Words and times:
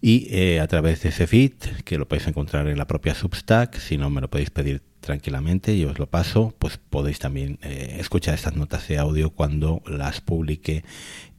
y 0.00 0.26
eh, 0.30 0.60
a 0.60 0.66
través 0.66 1.02
de 1.02 1.10
ese 1.10 1.26
feed 1.26 1.52
que 1.84 1.98
lo 1.98 2.08
podéis 2.08 2.28
encontrar 2.28 2.66
en 2.68 2.78
la 2.78 2.86
propia 2.86 3.14
Substack, 3.14 3.78
si 3.78 3.98
no 3.98 4.10
me 4.10 4.20
lo 4.20 4.28
podéis 4.28 4.50
pedir 4.50 4.82
tranquilamente 5.00 5.74
y 5.74 5.84
os 5.84 5.98
lo 5.98 6.06
paso, 6.08 6.54
pues 6.58 6.78
podéis 6.78 7.18
también 7.18 7.58
eh, 7.62 7.96
escuchar 7.98 8.34
estas 8.34 8.56
notas 8.56 8.88
de 8.88 8.98
audio 8.98 9.30
cuando 9.30 9.82
las 9.86 10.20
publique 10.20 10.84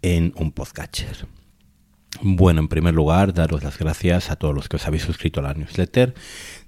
en 0.01 0.33
un 0.35 0.51
podcatcher. 0.51 1.27
Bueno, 2.27 2.61
en 2.61 2.67
primer 2.69 2.95
lugar, 2.95 3.35
daros 3.35 3.63
las 3.63 3.77
gracias 3.77 4.31
a 4.31 4.35
todos 4.35 4.55
los 4.55 4.67
que 4.67 4.77
os 4.77 4.87
habéis 4.87 5.03
suscrito 5.03 5.41
a 5.41 5.43
la 5.43 5.53
newsletter. 5.53 6.15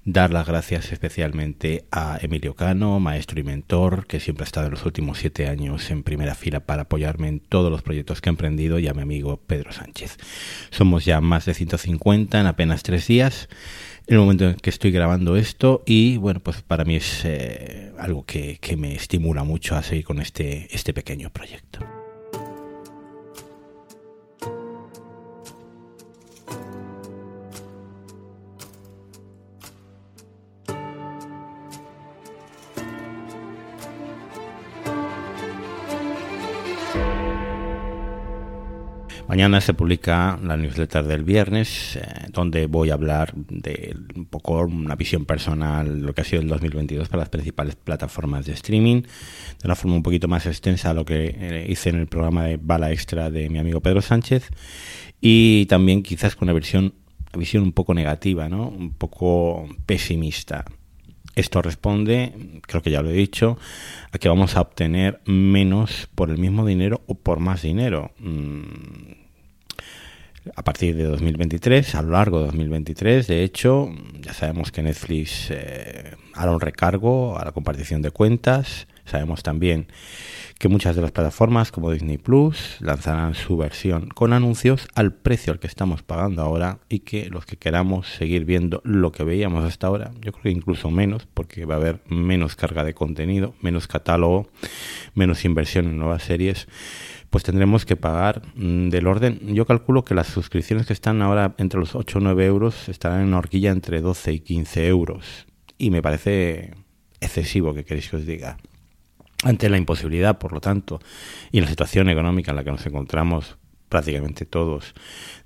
Dar 0.04 0.32
las 0.32 0.46
gracias 0.46 0.92
especialmente 0.92 1.84
a 1.90 2.16
Emilio 2.22 2.54
Cano, 2.54 3.00
maestro 3.00 3.40
y 3.40 3.42
mentor, 3.42 4.06
que 4.06 4.20
siempre 4.20 4.44
ha 4.44 4.46
estado 4.46 4.66
en 4.66 4.74
los 4.74 4.86
últimos 4.86 5.18
siete 5.18 5.48
años 5.48 5.90
en 5.90 6.04
primera 6.04 6.36
fila 6.36 6.60
para 6.60 6.82
apoyarme 6.82 7.26
en 7.26 7.40
todos 7.40 7.72
los 7.72 7.82
proyectos 7.82 8.20
que 8.20 8.28
he 8.28 8.30
emprendido, 8.30 8.78
y 8.78 8.86
a 8.86 8.94
mi 8.94 9.02
amigo 9.02 9.38
Pedro 9.48 9.72
Sánchez. 9.72 10.18
Somos 10.70 11.04
ya 11.04 11.20
más 11.20 11.44
de 11.44 11.54
150 11.54 12.40
en 12.40 12.46
apenas 12.46 12.84
tres 12.84 13.08
días, 13.08 13.48
en 14.06 14.14
el 14.14 14.20
momento 14.20 14.48
en 14.48 14.54
que 14.54 14.70
estoy 14.70 14.92
grabando 14.92 15.36
esto, 15.36 15.82
y 15.86 16.18
bueno, 16.18 16.38
pues 16.38 16.62
para 16.62 16.84
mí 16.84 16.94
es 16.94 17.22
eh, 17.24 17.92
algo 17.98 18.24
que, 18.24 18.58
que 18.60 18.76
me 18.76 18.94
estimula 18.94 19.42
mucho 19.42 19.74
a 19.74 19.82
seguir 19.82 20.04
con 20.04 20.20
este, 20.20 20.68
este 20.70 20.94
pequeño 20.94 21.30
proyecto. 21.30 21.97
Mañana 39.38 39.60
se 39.60 39.72
publica 39.72 40.36
la 40.42 40.56
newsletter 40.56 41.04
del 41.04 41.22
viernes, 41.22 41.94
eh, 41.94 42.26
donde 42.32 42.66
voy 42.66 42.90
a 42.90 42.94
hablar 42.94 43.32
de 43.36 43.94
un 44.16 44.26
poco 44.26 44.62
una 44.62 44.96
visión 44.96 45.26
personal, 45.26 46.00
lo 46.00 46.12
que 46.12 46.22
ha 46.22 46.24
sido 46.24 46.42
el 46.42 46.48
2022 46.48 47.08
para 47.08 47.20
las 47.20 47.28
principales 47.28 47.76
plataformas 47.76 48.46
de 48.46 48.54
streaming, 48.54 49.02
de 49.02 49.08
una 49.62 49.76
forma 49.76 49.94
un 49.94 50.02
poquito 50.02 50.26
más 50.26 50.44
extensa 50.46 50.90
a 50.90 50.94
lo 50.94 51.04
que 51.04 51.36
eh, 51.38 51.66
hice 51.68 51.90
en 51.90 52.00
el 52.00 52.08
programa 52.08 52.46
de 52.46 52.56
Bala 52.60 52.90
Extra 52.90 53.30
de 53.30 53.48
mi 53.48 53.60
amigo 53.60 53.80
Pedro 53.80 54.02
Sánchez, 54.02 54.50
y 55.20 55.66
también 55.66 56.02
quizás 56.02 56.34
con 56.34 56.50
una 56.50 56.58
una 56.58 57.38
visión 57.38 57.62
un 57.62 57.72
poco 57.72 57.94
negativa, 57.94 58.48
¿no? 58.48 58.66
un 58.66 58.92
poco 58.92 59.68
pesimista. 59.86 60.64
Esto 61.36 61.62
responde, 61.62 62.60
creo 62.66 62.82
que 62.82 62.90
ya 62.90 63.02
lo 63.02 63.10
he 63.10 63.12
dicho, 63.12 63.56
a 64.10 64.18
que 64.18 64.28
vamos 64.28 64.56
a 64.56 64.62
obtener 64.62 65.20
menos 65.26 66.08
por 66.16 66.28
el 66.30 66.38
mismo 66.38 66.66
dinero 66.66 67.02
o 67.06 67.14
por 67.14 67.38
más 67.38 67.62
dinero. 67.62 68.10
Mm, 68.18 69.27
a 70.56 70.62
partir 70.62 70.96
de 70.96 71.04
2023, 71.04 71.94
a 71.94 72.02
lo 72.02 72.10
largo 72.10 72.38
de 72.38 72.46
2023, 72.46 73.26
de 73.26 73.44
hecho, 73.44 73.90
ya 74.20 74.32
sabemos 74.32 74.72
que 74.72 74.82
Netflix 74.82 75.50
eh, 75.50 76.14
hará 76.34 76.50
un 76.52 76.60
recargo 76.60 77.38
a 77.38 77.44
la 77.44 77.52
compartición 77.52 78.02
de 78.02 78.10
cuentas. 78.10 78.86
Sabemos 79.08 79.42
también 79.42 79.88
que 80.58 80.68
muchas 80.68 80.96
de 80.96 81.02
las 81.02 81.12
plataformas 81.12 81.70
como 81.70 81.90
Disney 81.90 82.18
Plus 82.18 82.76
lanzarán 82.80 83.34
su 83.34 83.56
versión 83.56 84.08
con 84.08 84.32
anuncios 84.32 84.88
al 84.94 85.12
precio 85.12 85.52
al 85.52 85.60
que 85.60 85.66
estamos 85.66 86.02
pagando 86.02 86.42
ahora 86.42 86.78
y 86.88 87.00
que 87.00 87.30
los 87.30 87.46
que 87.46 87.56
queramos 87.56 88.08
seguir 88.08 88.44
viendo 88.44 88.80
lo 88.84 89.12
que 89.12 89.24
veíamos 89.24 89.64
hasta 89.64 89.86
ahora, 89.86 90.10
yo 90.20 90.32
creo 90.32 90.42
que 90.42 90.50
incluso 90.50 90.90
menos, 90.90 91.26
porque 91.32 91.64
va 91.64 91.74
a 91.74 91.78
haber 91.78 92.00
menos 92.08 92.56
carga 92.56 92.84
de 92.84 92.94
contenido, 92.94 93.54
menos 93.60 93.86
catálogo, 93.86 94.48
menos 95.14 95.44
inversión 95.44 95.86
en 95.86 95.98
nuevas 95.98 96.24
series 96.24 96.66
pues 97.30 97.44
tendremos 97.44 97.84
que 97.84 97.96
pagar 97.96 98.42
mm, 98.54 98.88
del 98.88 99.06
orden. 99.06 99.38
Yo 99.54 99.66
calculo 99.66 100.04
que 100.04 100.14
las 100.14 100.28
suscripciones 100.28 100.86
que 100.86 100.92
están 100.92 101.20
ahora 101.22 101.54
entre 101.58 101.78
los 101.78 101.94
8 101.94 102.18
o 102.18 102.20
9 102.20 102.46
euros 102.46 102.88
estarán 102.88 103.20
en 103.20 103.28
una 103.28 103.38
horquilla 103.38 103.70
entre 103.70 104.00
12 104.00 104.32
y 104.32 104.40
15 104.40 104.88
euros. 104.88 105.46
Y 105.76 105.90
me 105.90 106.02
parece 106.02 106.72
excesivo 107.20 107.74
que 107.74 107.84
queréis 107.84 108.08
que 108.08 108.16
os 108.16 108.26
diga. 108.26 108.58
Ante 109.44 109.68
la 109.68 109.78
imposibilidad, 109.78 110.38
por 110.38 110.52
lo 110.52 110.60
tanto, 110.60 111.00
y 111.52 111.60
la 111.60 111.68
situación 111.68 112.08
económica 112.08 112.50
en 112.50 112.56
la 112.56 112.64
que 112.64 112.72
nos 112.72 112.84
encontramos 112.86 113.56
prácticamente 113.88 114.44
todos, 114.44 114.94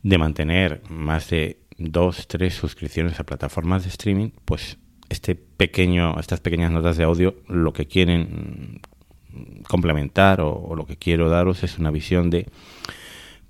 de 0.02 0.18
mantener 0.18 0.82
más 0.88 1.30
de 1.30 1.60
dos, 1.78 2.26
tres 2.26 2.54
suscripciones 2.54 3.20
a 3.20 3.24
plataformas 3.24 3.84
de 3.84 3.90
streaming, 3.90 4.30
pues 4.44 4.78
este 5.08 5.34
pequeño, 5.34 6.18
estas 6.18 6.40
pequeñas 6.40 6.72
notas 6.72 6.96
de 6.96 7.04
audio 7.04 7.36
lo 7.46 7.72
que 7.72 7.86
quieren 7.86 8.80
complementar 9.68 10.40
o, 10.40 10.74
lo 10.74 10.86
que 10.86 10.96
quiero 10.96 11.28
daros 11.28 11.62
es 11.62 11.78
una 11.78 11.90
visión 11.90 12.30
de 12.30 12.48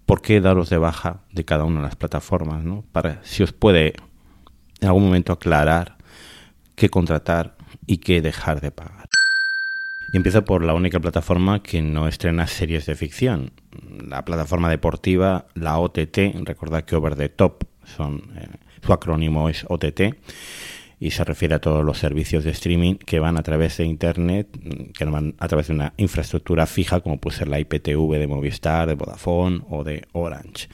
por 0.07 0.23
qué 0.23 0.41
daros 0.41 0.71
de 0.71 0.79
baja 0.79 1.23
de 1.33 1.45
cada 1.45 1.65
una 1.65 1.81
de 1.81 1.87
las 1.87 1.97
plataformas, 1.97 2.65
¿no? 2.65 2.85
Para 2.93 3.21
si 3.25 3.43
os 3.43 3.53
puede 3.53 3.95
en 4.81 4.89
algún 4.89 5.05
momento 5.05 5.33
aclarar 5.33 5.97
qué 6.75 6.89
contratar 6.89 7.57
y 7.87 7.99
qué 7.99 8.21
dejar 8.21 8.61
de 8.61 8.71
pagar. 8.71 9.09
Y 10.13 10.19
empiezo 10.19 10.45
por 10.45 10.63
la 10.63 10.75
única 10.75 11.01
plataforma 11.01 11.63
que 11.63 11.81
no 11.81 12.07
estrena 12.07 12.47
series 12.47 12.85
de 12.85 12.95
ficción, 12.97 13.53
la 14.07 14.25
plataforma 14.27 14.69
deportiva, 14.69 15.47
la 15.55 15.79
OTT, 15.79 16.19
recordad 16.45 16.85
que 16.85 16.97
Over 16.97 17.17
the 17.17 17.31
Top 17.31 17.65
son, 17.85 18.31
eh, 18.37 18.49
su 18.85 18.93
acrónimo 18.93 19.49
es 19.49 19.65
OTT, 19.67 20.15
y 21.01 21.11
se 21.13 21.25
refiere 21.25 21.55
a 21.55 21.61
todos 21.61 21.83
los 21.83 21.99
servicios 21.99 22.45
de 22.45 22.51
streaming 22.51 22.97
que 22.97 23.21
van 23.21 23.39
a 23.39 23.43
través 23.43 23.79
de 23.79 23.87
Internet, 23.87 24.49
que 24.97 25.05
van 25.07 25.35
a 25.39 25.49
través 25.49 25.69
de 25.69 25.75
una 25.75 25.95
infraestructura 25.97 26.67
fija 26.67 27.01
como 27.01 27.19
puede 27.19 27.39
ser 27.39 27.49
la 27.49 27.59
IPTV 27.59 28.19
de 28.19 28.27
Movistar, 28.27 28.87
de 28.87 28.95
Vodafone 28.95 29.63
o 29.71 29.83
de 29.83 30.05
Orange. 30.13 30.69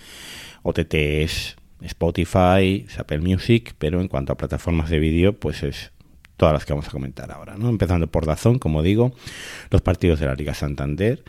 OTT 0.65 0.95
es 0.95 1.57
Spotify, 1.81 2.85
Apple 2.99 3.21
Music, 3.21 3.75
pero 3.79 4.01
en 4.01 4.09
cuanto 4.09 4.33
a 4.33 4.37
plataformas 4.37 4.91
de 4.91 4.99
vídeo, 4.99 5.39
pues 5.39 5.63
es 5.63 5.93
todas 6.39 6.55
las 6.55 6.65
que 6.65 6.73
vamos 6.73 6.89
a 6.89 6.91
comentar 6.91 7.31
ahora, 7.31 7.57
¿no? 7.59 7.69
Empezando 7.69 8.07
por 8.07 8.25
Dazón, 8.25 8.59
como 8.59 8.83
digo, 8.83 9.13
los 9.71 9.83
partidos 9.83 10.21
de 10.21 10.27
la 10.27 10.35
Liga 10.35 10.55
Santander, 10.55 11.23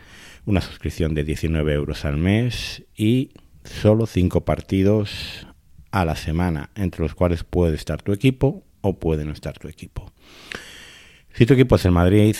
una 0.46 0.62
suscripción 0.62 1.14
de 1.14 1.24
19 1.24 1.74
euros 1.74 2.06
al 2.06 2.16
mes 2.16 2.84
y 2.96 3.32
solo 3.64 4.06
5 4.06 4.44
partidos 4.46 5.46
a 5.90 6.04
la 6.04 6.14
semana, 6.16 6.70
entre 6.76 7.02
los 7.02 7.14
cuales 7.14 7.44
puede 7.44 7.74
estar 7.74 8.00
tu 8.00 8.12
equipo 8.12 8.62
o 8.80 8.98
puede 8.98 9.24
no 9.24 9.32
estar 9.32 9.58
tu 9.58 9.68
equipo. 9.68 10.12
Si 11.34 11.44
tu 11.44 11.54
equipo 11.54 11.74
es 11.74 11.84
el 11.84 11.92
Madrid, 11.92 12.36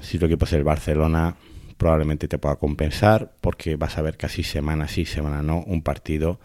si 0.00 0.18
tu 0.18 0.24
equipo 0.24 0.46
es 0.46 0.52
el 0.54 0.64
Barcelona, 0.64 1.36
probablemente 1.76 2.28
te 2.28 2.38
pueda 2.38 2.56
compensar 2.56 3.32
porque 3.40 3.76
vas 3.76 3.98
a 3.98 4.02
ver 4.02 4.16
casi 4.16 4.42
semana 4.42 4.88
sí, 4.88 5.04
semana 5.04 5.42
no, 5.42 5.62
un 5.66 5.82
partido 5.82 6.40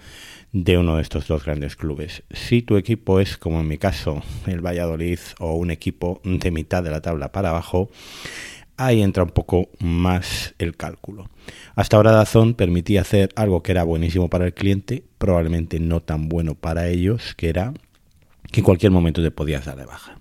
de 0.51 0.77
uno 0.77 0.97
de 0.97 1.01
estos 1.01 1.27
dos 1.27 1.45
grandes 1.45 1.75
clubes. 1.75 2.23
Si 2.31 2.61
tu 2.61 2.77
equipo 2.77 3.19
es, 3.19 3.37
como 3.37 3.59
en 3.61 3.67
mi 3.67 3.77
caso, 3.77 4.21
el 4.47 4.65
Valladolid 4.65 5.19
o 5.39 5.55
un 5.55 5.71
equipo 5.71 6.21
de 6.23 6.51
mitad 6.51 6.83
de 6.83 6.91
la 6.91 7.01
tabla 7.01 7.31
para 7.31 7.49
abajo, 7.49 7.89
ahí 8.77 9.01
entra 9.01 9.23
un 9.23 9.29
poco 9.29 9.69
más 9.79 10.53
el 10.57 10.75
cálculo. 10.75 11.29
Hasta 11.75 11.97
ahora 11.97 12.11
Dazón 12.11 12.55
permitía 12.55 13.01
hacer 13.01 13.29
algo 13.35 13.63
que 13.63 13.71
era 13.71 13.83
buenísimo 13.83 14.29
para 14.29 14.45
el 14.45 14.53
cliente, 14.53 15.03
probablemente 15.17 15.79
no 15.79 16.01
tan 16.01 16.27
bueno 16.27 16.55
para 16.55 16.89
ellos, 16.89 17.33
que 17.35 17.49
era 17.49 17.73
que 18.51 18.59
en 18.59 18.65
cualquier 18.65 18.91
momento 18.91 19.21
te 19.21 19.31
podías 19.31 19.65
dar 19.65 19.77
de 19.77 19.85
baja. 19.85 20.19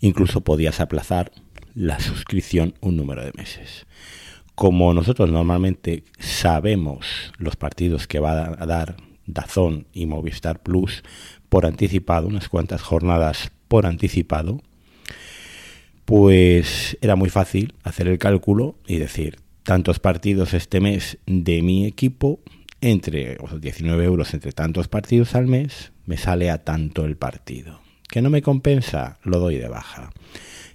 Incluso 0.00 0.42
podías 0.42 0.80
aplazar 0.80 1.32
la 1.74 1.98
suscripción 1.98 2.74
un 2.80 2.96
número 2.96 3.24
de 3.24 3.32
meses. 3.34 3.86
Como 4.58 4.92
nosotros 4.92 5.30
normalmente 5.30 6.02
sabemos 6.18 7.32
los 7.38 7.54
partidos 7.54 8.08
que 8.08 8.18
va 8.18 8.56
a 8.58 8.66
dar 8.66 8.96
Dazón 9.24 9.86
y 9.92 10.06
Movistar 10.06 10.64
Plus 10.64 11.04
por 11.48 11.64
anticipado, 11.64 12.26
unas 12.26 12.48
cuantas 12.48 12.82
jornadas 12.82 13.52
por 13.68 13.86
anticipado, 13.86 14.60
pues 16.04 16.98
era 17.00 17.14
muy 17.14 17.30
fácil 17.30 17.74
hacer 17.84 18.08
el 18.08 18.18
cálculo 18.18 18.74
y 18.84 18.96
decir 18.96 19.36
tantos 19.62 20.00
partidos 20.00 20.52
este 20.54 20.80
mes 20.80 21.18
de 21.24 21.62
mi 21.62 21.86
equipo 21.86 22.40
entre 22.80 23.38
19 23.60 24.04
euros 24.04 24.34
entre 24.34 24.50
tantos 24.50 24.88
partidos 24.88 25.36
al 25.36 25.46
mes 25.46 25.92
me 26.04 26.16
sale 26.16 26.50
a 26.50 26.64
tanto 26.64 27.04
el 27.04 27.16
partido. 27.16 27.80
¿Que 28.08 28.22
no 28.22 28.28
me 28.28 28.42
compensa? 28.42 29.20
Lo 29.22 29.38
doy 29.38 29.58
de 29.58 29.68
baja. 29.68 30.10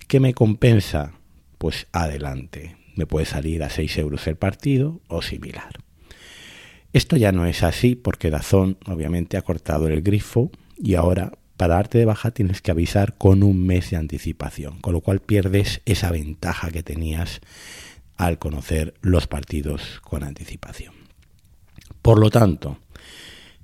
¿Que 0.07 0.21
me 0.21 0.33
compensa? 0.33 1.12
Pues 1.57 1.88
adelante. 1.91 2.81
Me 2.95 3.06
puede 3.06 3.25
salir 3.25 3.63
a 3.63 3.69
6 3.69 3.98
euros 3.98 4.28
el 4.28 4.36
partido 4.36 5.01
o 5.07 5.22
similar. 5.22 5.74
Esto 6.94 7.18
ya 7.18 7.31
no 7.31 7.45
es 7.45 7.63
así 7.63 7.95
porque 7.95 8.30
Dazón 8.30 8.78
obviamente 8.86 9.38
ha 9.38 9.42
cortado 9.42 9.88
el 9.88 10.01
grifo 10.01 10.51
y 10.78 10.94
ahora 10.94 11.34
para 11.57 11.75
darte 11.75 11.98
de 11.98 12.06
baja 12.06 12.31
tienes 12.31 12.62
que 12.62 12.72
avisar 12.72 13.18
con 13.18 13.44
un 13.44 13.66
mes 13.66 13.90
de 13.90 13.98
anticipación, 13.98 14.80
con 14.80 14.94
lo 14.94 15.01
cual 15.01 15.19
pierdes 15.19 15.81
esa 15.86 16.12
ventaja 16.12 16.72
que 16.72 16.84
tenías 16.84 17.42
al 18.16 18.38
conocer 18.38 18.94
los 19.01 19.28
partidos 19.28 20.00
con 20.01 20.24
anticipación. 20.24 20.94
Por 22.01 22.19
lo 22.19 22.30
tanto, 22.30 22.78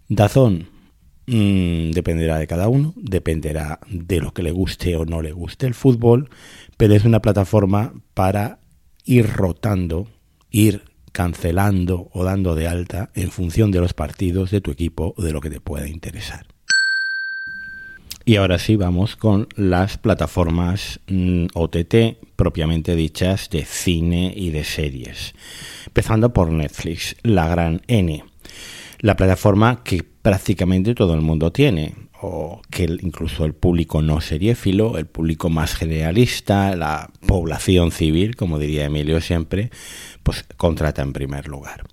Dazón 0.08 0.70
mm, 1.28 1.92
dependerá 1.92 2.40
de 2.40 2.48
cada 2.48 2.68
uno, 2.68 2.94
dependerá 2.96 3.80
de 3.90 4.22
lo 4.22 4.34
que 4.34 4.44
le 4.44 4.52
guste 4.52 4.96
o 4.96 5.06
no 5.06 5.22
le 5.22 5.34
guste 5.34 5.68
el 5.68 5.74
fútbol, 5.74 6.30
pero 6.78 6.96
es 6.96 7.06
una 7.06 7.22
plataforma 7.22 7.94
para 8.14 8.60
ir 9.06 9.28
rotando, 9.28 10.08
ir 10.52 10.84
cancelando 11.12 12.10
o 12.14 12.24
dando 12.24 12.56
de 12.56 12.68
alta 12.68 13.10
en 13.16 13.32
función 13.32 13.72
de 13.72 13.80
los 13.80 13.94
partidos 13.94 14.52
de 14.52 14.62
tu 14.62 14.72
equipo 14.72 15.14
o 15.18 15.22
de 15.22 15.32
lo 15.32 15.42
que 15.42 15.50
te 15.50 15.60
pueda 15.60 15.88
interesar. 15.88 16.46
Y 18.26 18.36
ahora 18.36 18.60
sí 18.60 18.76
vamos 18.76 19.16
con 19.16 19.48
las 19.56 19.98
plataformas 19.98 21.00
mm, 21.08 21.48
OTT 21.54 22.18
propiamente 22.36 22.96
dichas 22.96 23.50
de 23.50 23.66
cine 23.66 24.32
y 24.36 24.52
de 24.52 24.64
series. 24.64 25.34
Empezando 25.88 26.32
por 26.32 26.52
Netflix, 26.52 27.16
la 27.24 27.48
gran 27.48 27.82
N. 27.88 28.24
La 29.00 29.16
plataforma 29.16 29.84
que 29.84 30.04
prácticamente 30.04 30.94
todo 30.94 31.16
el 31.16 31.22
mundo 31.22 31.52
tiene, 31.52 31.96
o 32.22 32.62
que 32.70 32.84
incluso 32.84 33.46
el 33.46 33.54
público 33.54 34.02
no 34.02 34.22
seriéfilo, 34.22 34.98
el 34.98 35.06
público 35.06 35.50
más 35.50 35.76
generalista, 35.76 36.76
la 36.76 37.12
población 37.26 37.92
civil, 37.92 38.36
como 38.36 38.60
diría 38.60 38.86
Emilio 38.86 39.22
siempre, 39.22 39.70
pues 40.24 40.46
contrata 40.58 41.02
en 41.02 41.14
primer 41.14 41.48
lugar. 41.48 41.84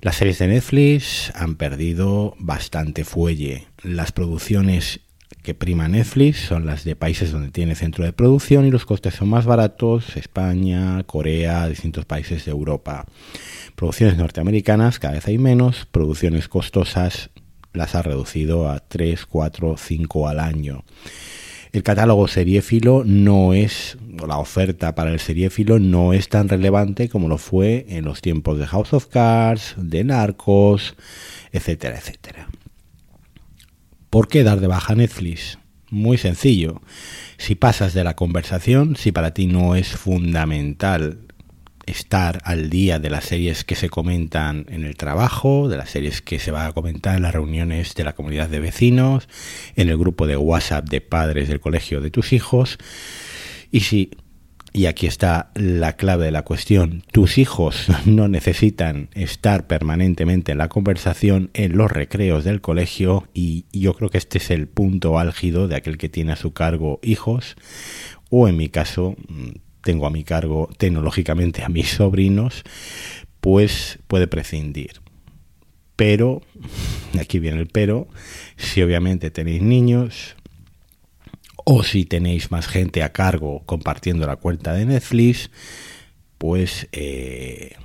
Las 0.00 0.16
series 0.16 0.38
de 0.38 0.48
Netflix 0.48 1.32
han 1.34 1.56
perdido 1.56 2.34
bastante 2.38 3.04
fuelle. 3.04 3.66
Las 3.82 4.12
producciones 4.12 5.00
que 5.42 5.54
prima 5.54 5.88
Netflix 5.88 6.38
son 6.38 6.66
las 6.66 6.84
de 6.84 6.94
países 6.94 7.32
donde 7.32 7.50
tiene 7.50 7.74
centro 7.74 8.04
de 8.04 8.12
producción 8.12 8.64
y 8.64 8.70
los 8.70 8.86
costes 8.86 9.14
son 9.14 9.28
más 9.28 9.44
baratos, 9.44 10.16
España, 10.16 11.02
Corea, 11.04 11.68
distintos 11.68 12.04
países 12.04 12.44
de 12.44 12.52
Europa. 12.52 13.06
Producciones 13.74 14.16
norteamericanas 14.16 15.00
cada 15.00 15.14
vez 15.14 15.26
hay 15.26 15.38
menos, 15.38 15.86
producciones 15.90 16.48
costosas 16.48 17.30
las 17.72 17.94
ha 17.94 18.02
reducido 18.02 18.68
a 18.68 18.80
3, 18.80 19.26
4, 19.26 19.76
5 19.76 20.28
al 20.28 20.40
año. 20.40 20.84
El 21.72 21.82
catálogo 21.82 22.28
seriéfilo 22.28 23.02
no 23.06 23.54
es, 23.54 23.96
la 24.26 24.36
oferta 24.36 24.94
para 24.94 25.10
el 25.10 25.20
seriéfilo 25.20 25.78
no 25.78 26.12
es 26.12 26.28
tan 26.28 26.50
relevante 26.50 27.08
como 27.08 27.28
lo 27.28 27.38
fue 27.38 27.86
en 27.88 28.04
los 28.04 28.20
tiempos 28.20 28.58
de 28.58 28.66
House 28.66 28.92
of 28.92 29.06
Cards, 29.06 29.74
de 29.78 30.04
Narcos, 30.04 30.94
etcétera, 31.50 31.96
etcétera. 31.96 32.48
¿Por 34.10 34.28
qué 34.28 34.44
dar 34.44 34.60
de 34.60 34.66
baja 34.66 34.94
Netflix? 34.94 35.58
Muy 35.88 36.18
sencillo. 36.18 36.82
Si 37.38 37.54
pasas 37.54 37.94
de 37.94 38.04
la 38.04 38.16
conversación, 38.16 38.96
si 38.96 39.10
para 39.10 39.32
ti 39.32 39.46
no 39.46 39.74
es 39.74 39.88
fundamental 39.88 41.20
estar 41.86 42.40
al 42.44 42.70
día 42.70 42.98
de 42.98 43.10
las 43.10 43.24
series 43.24 43.64
que 43.64 43.74
se 43.74 43.88
comentan 43.88 44.66
en 44.68 44.84
el 44.84 44.96
trabajo, 44.96 45.68
de 45.68 45.76
las 45.76 45.90
series 45.90 46.22
que 46.22 46.38
se 46.38 46.50
va 46.50 46.66
a 46.66 46.72
comentar 46.72 47.16
en 47.16 47.22
las 47.22 47.32
reuniones 47.32 47.94
de 47.94 48.04
la 48.04 48.14
comunidad 48.14 48.48
de 48.48 48.60
vecinos, 48.60 49.28
en 49.76 49.88
el 49.88 49.98
grupo 49.98 50.26
de 50.26 50.36
WhatsApp 50.36 50.88
de 50.88 51.00
padres 51.00 51.48
del 51.48 51.60
colegio 51.60 52.00
de 52.00 52.10
tus 52.10 52.32
hijos. 52.32 52.78
Y 53.70 53.80
si, 53.80 54.10
y 54.72 54.86
aquí 54.86 55.06
está 55.06 55.50
la 55.54 55.96
clave 55.96 56.26
de 56.26 56.30
la 56.30 56.42
cuestión, 56.42 57.02
tus 57.12 57.38
hijos 57.38 57.86
no 58.06 58.28
necesitan 58.28 59.08
estar 59.14 59.66
permanentemente 59.66 60.52
en 60.52 60.58
la 60.58 60.68
conversación 60.68 61.50
en 61.54 61.76
los 61.76 61.90
recreos 61.90 62.44
del 62.44 62.60
colegio 62.60 63.28
y 63.34 63.66
yo 63.72 63.94
creo 63.94 64.08
que 64.08 64.18
este 64.18 64.38
es 64.38 64.50
el 64.50 64.68
punto 64.68 65.18
álgido 65.18 65.68
de 65.68 65.76
aquel 65.76 65.98
que 65.98 66.08
tiene 66.08 66.32
a 66.32 66.36
su 66.36 66.52
cargo 66.52 67.00
hijos 67.02 67.56
o 68.30 68.48
en 68.48 68.56
mi 68.56 68.68
caso 68.68 69.16
tengo 69.82 70.06
a 70.06 70.10
mi 70.10 70.24
cargo 70.24 70.68
tecnológicamente 70.78 71.62
a 71.62 71.68
mis 71.68 71.90
sobrinos, 71.90 72.62
pues 73.40 73.98
puede 74.06 74.26
prescindir. 74.26 75.00
Pero, 75.96 76.42
aquí 77.20 77.38
viene 77.38 77.60
el 77.60 77.66
pero, 77.66 78.08
si 78.56 78.82
obviamente 78.82 79.30
tenéis 79.30 79.62
niños 79.62 80.36
o 81.64 81.82
si 81.82 82.04
tenéis 82.04 82.50
más 82.50 82.66
gente 82.66 83.02
a 83.02 83.12
cargo 83.12 83.62
compartiendo 83.66 84.26
la 84.26 84.36
cuenta 84.36 84.72
de 84.72 84.86
Netflix, 84.86 85.50
pues 86.38 86.88
eh, 86.92 87.76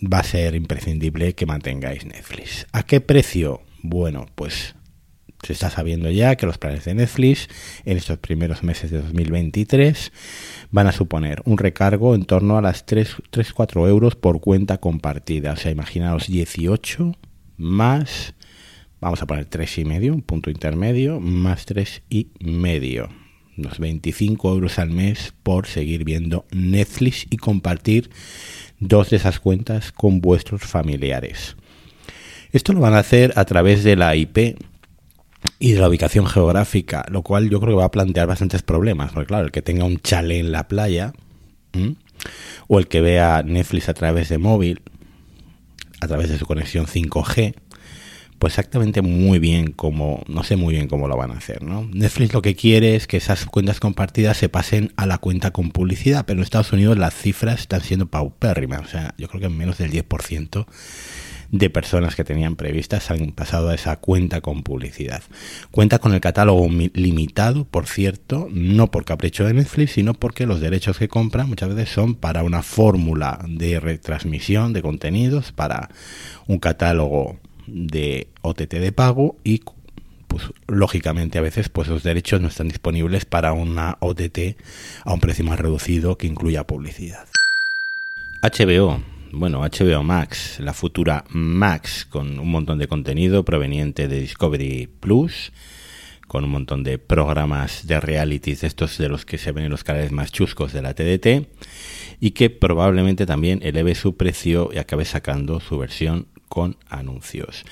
va 0.00 0.20
a 0.20 0.24
ser 0.24 0.54
imprescindible 0.54 1.34
que 1.34 1.46
mantengáis 1.46 2.06
Netflix. 2.06 2.66
¿A 2.72 2.82
qué 2.84 3.00
precio? 3.00 3.62
Bueno, 3.82 4.26
pues 4.34 4.74
se 5.42 5.52
está 5.52 5.70
sabiendo 5.70 6.10
ya 6.10 6.36
que 6.36 6.46
los 6.46 6.58
planes 6.58 6.84
de 6.84 6.94
Netflix 6.94 7.48
en 7.84 7.96
estos 7.96 8.18
primeros 8.18 8.62
meses 8.62 8.90
de 8.90 9.00
2023 9.00 10.12
van 10.70 10.86
a 10.86 10.92
suponer 10.92 11.42
un 11.44 11.58
recargo 11.58 12.14
en 12.14 12.24
torno 12.24 12.58
a 12.58 12.62
las 12.62 12.86
3-4 12.86 13.88
euros 13.88 14.16
por 14.16 14.40
cuenta 14.40 14.78
compartida. 14.78 15.52
O 15.52 15.56
sea, 15.56 15.70
imaginaos 15.70 16.26
18 16.26 17.16
más, 17.56 18.34
vamos 19.00 19.22
a 19.22 19.26
poner 19.26 19.48
3,5, 19.48 20.12
un 20.12 20.22
punto 20.22 20.50
intermedio, 20.50 21.20
más 21.20 21.66
3,5. 21.66 23.08
Unos 23.56 23.78
25 23.78 24.52
euros 24.52 24.78
al 24.78 24.90
mes 24.90 25.34
por 25.42 25.66
seguir 25.66 26.04
viendo 26.04 26.46
Netflix 26.50 27.26
y 27.28 27.36
compartir 27.36 28.10
dos 28.78 29.10
de 29.10 29.16
esas 29.16 29.38
cuentas 29.38 29.92
con 29.92 30.22
vuestros 30.22 30.62
familiares. 30.62 31.56
Esto 32.52 32.72
lo 32.72 32.80
van 32.80 32.94
a 32.94 33.00
hacer 33.00 33.32
a 33.36 33.44
través 33.44 33.84
de 33.84 33.96
la 33.96 34.16
IP 34.16 34.56
y 35.58 35.72
de 35.72 35.80
la 35.80 35.88
ubicación 35.88 36.26
geográfica, 36.26 37.04
lo 37.10 37.22
cual 37.22 37.50
yo 37.50 37.60
creo 37.60 37.74
que 37.74 37.80
va 37.80 37.86
a 37.86 37.90
plantear 37.90 38.26
bastantes 38.26 38.62
problemas, 38.62 39.12
porque 39.12 39.28
claro, 39.28 39.46
el 39.46 39.52
que 39.52 39.62
tenga 39.62 39.84
un 39.84 39.98
chale 39.98 40.38
en 40.38 40.52
la 40.52 40.68
playa, 40.68 41.12
o 42.68 42.78
el 42.78 42.88
que 42.88 43.00
vea 43.00 43.42
Netflix 43.44 43.88
a 43.88 43.94
través 43.94 44.28
de 44.28 44.38
móvil, 44.38 44.80
a 46.00 46.08
través 46.08 46.30
de 46.30 46.38
su 46.38 46.46
conexión 46.46 46.86
5G, 46.86 47.54
pues 48.38 48.54
exactamente 48.54 49.02
muy 49.02 49.38
bien 49.38 49.72
como, 49.72 50.22
no 50.26 50.42
sé 50.42 50.56
muy 50.56 50.72
bien 50.72 50.88
cómo 50.88 51.08
lo 51.08 51.16
van 51.16 51.30
a 51.30 51.34
hacer, 51.34 51.62
¿no? 51.62 51.86
Netflix 51.92 52.32
lo 52.32 52.40
que 52.40 52.56
quiere 52.56 52.96
es 52.96 53.06
que 53.06 53.18
esas 53.18 53.44
cuentas 53.44 53.80
compartidas 53.80 54.38
se 54.38 54.48
pasen 54.48 54.94
a 54.96 55.04
la 55.04 55.18
cuenta 55.18 55.50
con 55.50 55.70
publicidad, 55.70 56.24
pero 56.24 56.38
en 56.38 56.44
Estados 56.44 56.72
Unidos 56.72 56.96
las 56.96 57.14
cifras 57.14 57.60
están 57.60 57.82
siendo 57.82 58.06
paupérrimas, 58.06 58.80
o 58.80 58.88
sea, 58.88 59.14
yo 59.18 59.28
creo 59.28 59.42
que 59.42 59.50
menos 59.50 59.76
del 59.76 59.92
10% 59.92 60.66
de 61.52 61.70
personas 61.70 62.14
que 62.14 62.24
tenían 62.24 62.56
previstas 62.56 63.10
han 63.10 63.32
pasado 63.32 63.70
a 63.70 63.74
esa 63.74 63.96
cuenta 63.96 64.40
con 64.40 64.62
publicidad. 64.62 65.22
Cuenta 65.70 65.98
con 65.98 66.14
el 66.14 66.20
catálogo 66.20 66.68
limitado, 66.68 67.64
por 67.64 67.86
cierto, 67.86 68.48
no 68.50 68.90
por 68.90 69.04
capricho 69.04 69.44
de 69.44 69.54
Netflix, 69.54 69.92
sino 69.92 70.14
porque 70.14 70.46
los 70.46 70.60
derechos 70.60 70.98
que 70.98 71.08
compran 71.08 71.48
muchas 71.48 71.74
veces 71.74 71.92
son 71.92 72.14
para 72.14 72.44
una 72.44 72.62
fórmula 72.62 73.44
de 73.48 73.80
retransmisión 73.80 74.72
de 74.72 74.82
contenidos, 74.82 75.52
para 75.52 75.90
un 76.46 76.58
catálogo 76.58 77.38
de 77.66 78.28
OTT 78.42 78.74
de 78.74 78.92
pago 78.92 79.36
y 79.44 79.62
pues 80.28 80.44
lógicamente 80.68 81.38
a 81.38 81.42
veces 81.42 81.68
pues 81.68 81.88
los 81.88 82.04
derechos 82.04 82.40
no 82.40 82.48
están 82.48 82.68
disponibles 82.68 83.24
para 83.24 83.52
una 83.52 83.96
OTT 83.98 84.56
a 85.04 85.12
un 85.12 85.20
precio 85.20 85.44
más 85.44 85.58
reducido 85.58 86.16
que 86.16 86.28
incluya 86.28 86.64
publicidad. 86.64 87.26
HBO 88.40 89.02
bueno, 89.32 89.60
HBO 89.60 90.02
Max, 90.02 90.58
la 90.60 90.72
futura 90.72 91.24
Max, 91.30 92.04
con 92.04 92.38
un 92.38 92.50
montón 92.50 92.78
de 92.78 92.88
contenido 92.88 93.44
proveniente 93.44 94.08
de 94.08 94.20
Discovery 94.20 94.88
Plus, 94.88 95.52
con 96.26 96.44
un 96.44 96.50
montón 96.50 96.82
de 96.82 96.98
programas 96.98 97.86
de 97.86 98.00
realities, 98.00 98.64
estos 98.64 98.98
de 98.98 99.08
los 99.08 99.24
que 99.24 99.38
se 99.38 99.52
ven 99.52 99.64
en 99.64 99.70
los 99.70 99.84
canales 99.84 100.12
más 100.12 100.32
chuscos 100.32 100.72
de 100.72 100.82
la 100.82 100.94
TDT, 100.94 101.48
y 102.20 102.32
que 102.32 102.50
probablemente 102.50 103.26
también 103.26 103.60
eleve 103.62 103.94
su 103.94 104.16
precio 104.16 104.70
y 104.72 104.78
acabe 104.78 105.04
sacando 105.04 105.60
su 105.60 105.78
versión 105.78 106.26
con 106.48 106.76
anuncios. 106.88 107.64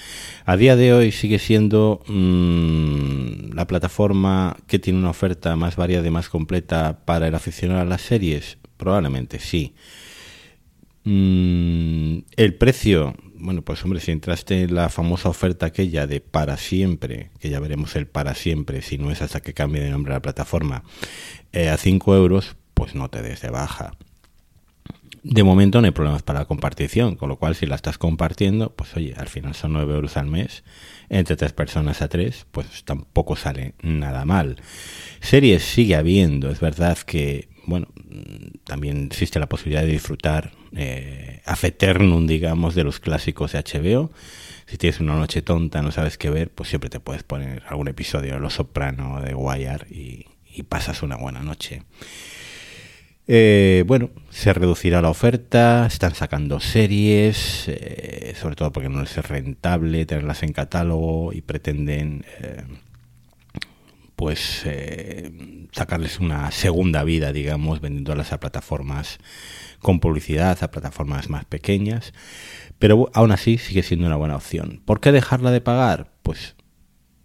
A 0.44 0.56
día 0.56 0.76
de 0.76 0.92
hoy 0.92 1.10
sigue 1.10 1.40
siendo 1.40 2.02
mm, 2.06 3.54
la 3.54 3.66
plataforma 3.66 4.56
que 4.68 4.78
tiene 4.78 5.00
una 5.00 5.10
oferta 5.10 5.56
más 5.56 5.74
variada 5.74 6.06
y 6.06 6.10
más 6.10 6.28
completa 6.28 7.00
para 7.04 7.26
el 7.26 7.34
aficionado 7.34 7.80
a 7.80 7.84
las 7.84 8.02
series. 8.02 8.58
Probablemente 8.76 9.40
sí. 9.40 9.74
Mm, 11.10 12.24
el 12.36 12.54
precio, 12.56 13.14
bueno, 13.36 13.62
pues 13.62 13.82
hombre, 13.82 13.98
si 13.98 14.12
entraste 14.12 14.64
en 14.64 14.74
la 14.74 14.90
famosa 14.90 15.30
oferta 15.30 15.64
aquella 15.64 16.06
de 16.06 16.20
para 16.20 16.58
siempre, 16.58 17.30
que 17.40 17.48
ya 17.48 17.60
veremos 17.60 17.96
el 17.96 18.06
para 18.06 18.34
siempre, 18.34 18.82
si 18.82 18.98
no 18.98 19.10
es 19.10 19.22
hasta 19.22 19.40
que 19.40 19.54
cambie 19.54 19.80
de 19.80 19.88
nombre 19.88 20.12
la 20.12 20.20
plataforma, 20.20 20.82
eh, 21.52 21.70
a 21.70 21.78
5 21.78 22.14
euros, 22.14 22.56
pues 22.74 22.94
no 22.94 23.08
te 23.08 23.22
des 23.22 23.40
de 23.40 23.48
baja. 23.48 23.92
De 25.22 25.42
momento 25.44 25.80
no 25.80 25.86
hay 25.86 25.92
problemas 25.92 26.22
para 26.22 26.40
la 26.40 26.44
compartición, 26.44 27.16
con 27.16 27.30
lo 27.30 27.38
cual 27.38 27.54
si 27.54 27.64
la 27.64 27.76
estás 27.76 27.96
compartiendo, 27.96 28.76
pues 28.76 28.94
oye, 28.94 29.14
al 29.16 29.28
final 29.28 29.54
son 29.54 29.72
9 29.72 29.94
euros 29.94 30.18
al 30.18 30.26
mes, 30.26 30.62
entre 31.08 31.36
tres 31.36 31.54
personas 31.54 32.02
a 32.02 32.08
tres, 32.08 32.46
pues 32.50 32.84
tampoco 32.84 33.34
sale 33.34 33.72
nada 33.82 34.26
mal. 34.26 34.60
Series 35.20 35.62
sigue 35.62 35.96
habiendo, 35.96 36.50
es 36.50 36.60
verdad 36.60 36.98
que 36.98 37.48
bueno, 37.68 37.88
también 38.64 39.06
existe 39.06 39.38
la 39.38 39.48
posibilidad 39.48 39.82
de 39.82 39.92
disfrutar 39.92 40.52
eh, 40.76 41.42
eternum, 41.62 42.26
digamos, 42.26 42.74
de 42.74 42.84
los 42.84 43.00
clásicos 43.00 43.52
de 43.52 43.58
HBO. 43.62 44.10
Si 44.66 44.76
tienes 44.76 45.00
una 45.00 45.16
noche 45.16 45.42
tonta, 45.42 45.80
no 45.82 45.90
sabes 45.90 46.18
qué 46.18 46.30
ver, 46.30 46.50
pues 46.50 46.68
siempre 46.68 46.90
te 46.90 47.00
puedes 47.00 47.22
poner 47.22 47.62
algún 47.68 47.88
episodio 47.88 48.34
de 48.34 48.40
Los 48.40 48.54
Soprano 48.54 49.20
de 49.22 49.34
Wire 49.34 49.86
y, 49.90 50.26
pasas 50.68 51.04
una 51.04 51.16
buena 51.16 51.40
noche. 51.40 51.82
Eh, 53.28 53.84
bueno, 53.86 54.10
se 54.30 54.52
reducirá 54.52 55.00
la 55.00 55.08
oferta, 55.08 55.86
están 55.86 56.16
sacando 56.16 56.58
series, 56.58 57.68
eh, 57.68 58.34
sobre 58.36 58.56
todo 58.56 58.72
porque 58.72 58.88
no 58.88 59.02
es 59.02 59.16
rentable 59.16 60.04
tenerlas 60.04 60.42
en 60.42 60.52
catálogo 60.52 61.32
y 61.32 61.42
pretenden 61.42 62.24
eh, 62.40 62.64
pues 64.18 64.64
sacarles 65.70 66.18
una 66.18 66.50
segunda 66.50 67.04
vida, 67.04 67.32
digamos, 67.32 67.80
vendiéndolas 67.80 68.32
a 68.32 68.40
plataformas 68.40 69.20
con 69.78 70.00
publicidad, 70.00 70.58
a 70.60 70.72
plataformas 70.72 71.30
más 71.30 71.44
pequeñas, 71.44 72.12
pero 72.80 73.10
aún 73.14 73.30
así 73.30 73.58
sigue 73.58 73.84
siendo 73.84 74.06
una 74.06 74.16
buena 74.16 74.34
opción. 74.34 74.82
¿Por 74.84 75.00
qué 75.00 75.12
dejarla 75.12 75.52
de 75.52 75.60
pagar? 75.60 76.10
Pues 76.24 76.56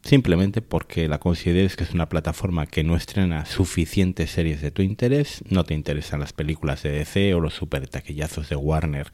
simplemente 0.04 0.62
porque 0.62 1.08
la 1.08 1.18
consideres 1.18 1.76
que 1.76 1.84
es 1.84 1.96
una 1.96 2.10
plataforma 2.10 2.68
que 2.68 2.84
no 2.84 2.96
estrena 2.96 3.48
suficientes 3.48 4.30
series 4.30 4.62
de 4.62 4.70
tu 4.70 4.84
interés, 4.84 5.44
no 5.50 5.64
te 5.64 5.74
interesan 5.74 6.20
las 6.20 6.32
películas 6.32 6.84
de 6.84 6.92
DC 6.92 7.34
o 7.34 7.40
los 7.40 7.56
super 7.56 7.88
taquillazos 7.88 8.50
de 8.50 8.56
Warner 8.56 9.12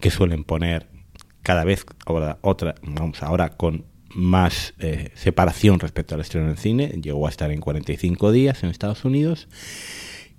que 0.00 0.10
suelen 0.10 0.44
poner 0.44 0.88
cada 1.42 1.64
vez 1.64 1.84
ahora 2.06 2.38
otra, 2.40 2.74
vamos 2.82 3.22
ahora 3.22 3.50
con 3.50 3.91
más 4.14 4.74
eh, 4.78 5.10
separación 5.14 5.80
respecto 5.80 6.14
al 6.14 6.20
estreno 6.20 6.48
en 6.48 6.56
cine, 6.56 6.88
llegó 7.02 7.26
a 7.26 7.30
estar 7.30 7.50
en 7.50 7.60
45 7.60 8.32
días 8.32 8.62
en 8.62 8.70
Estados 8.70 9.04
Unidos 9.04 9.48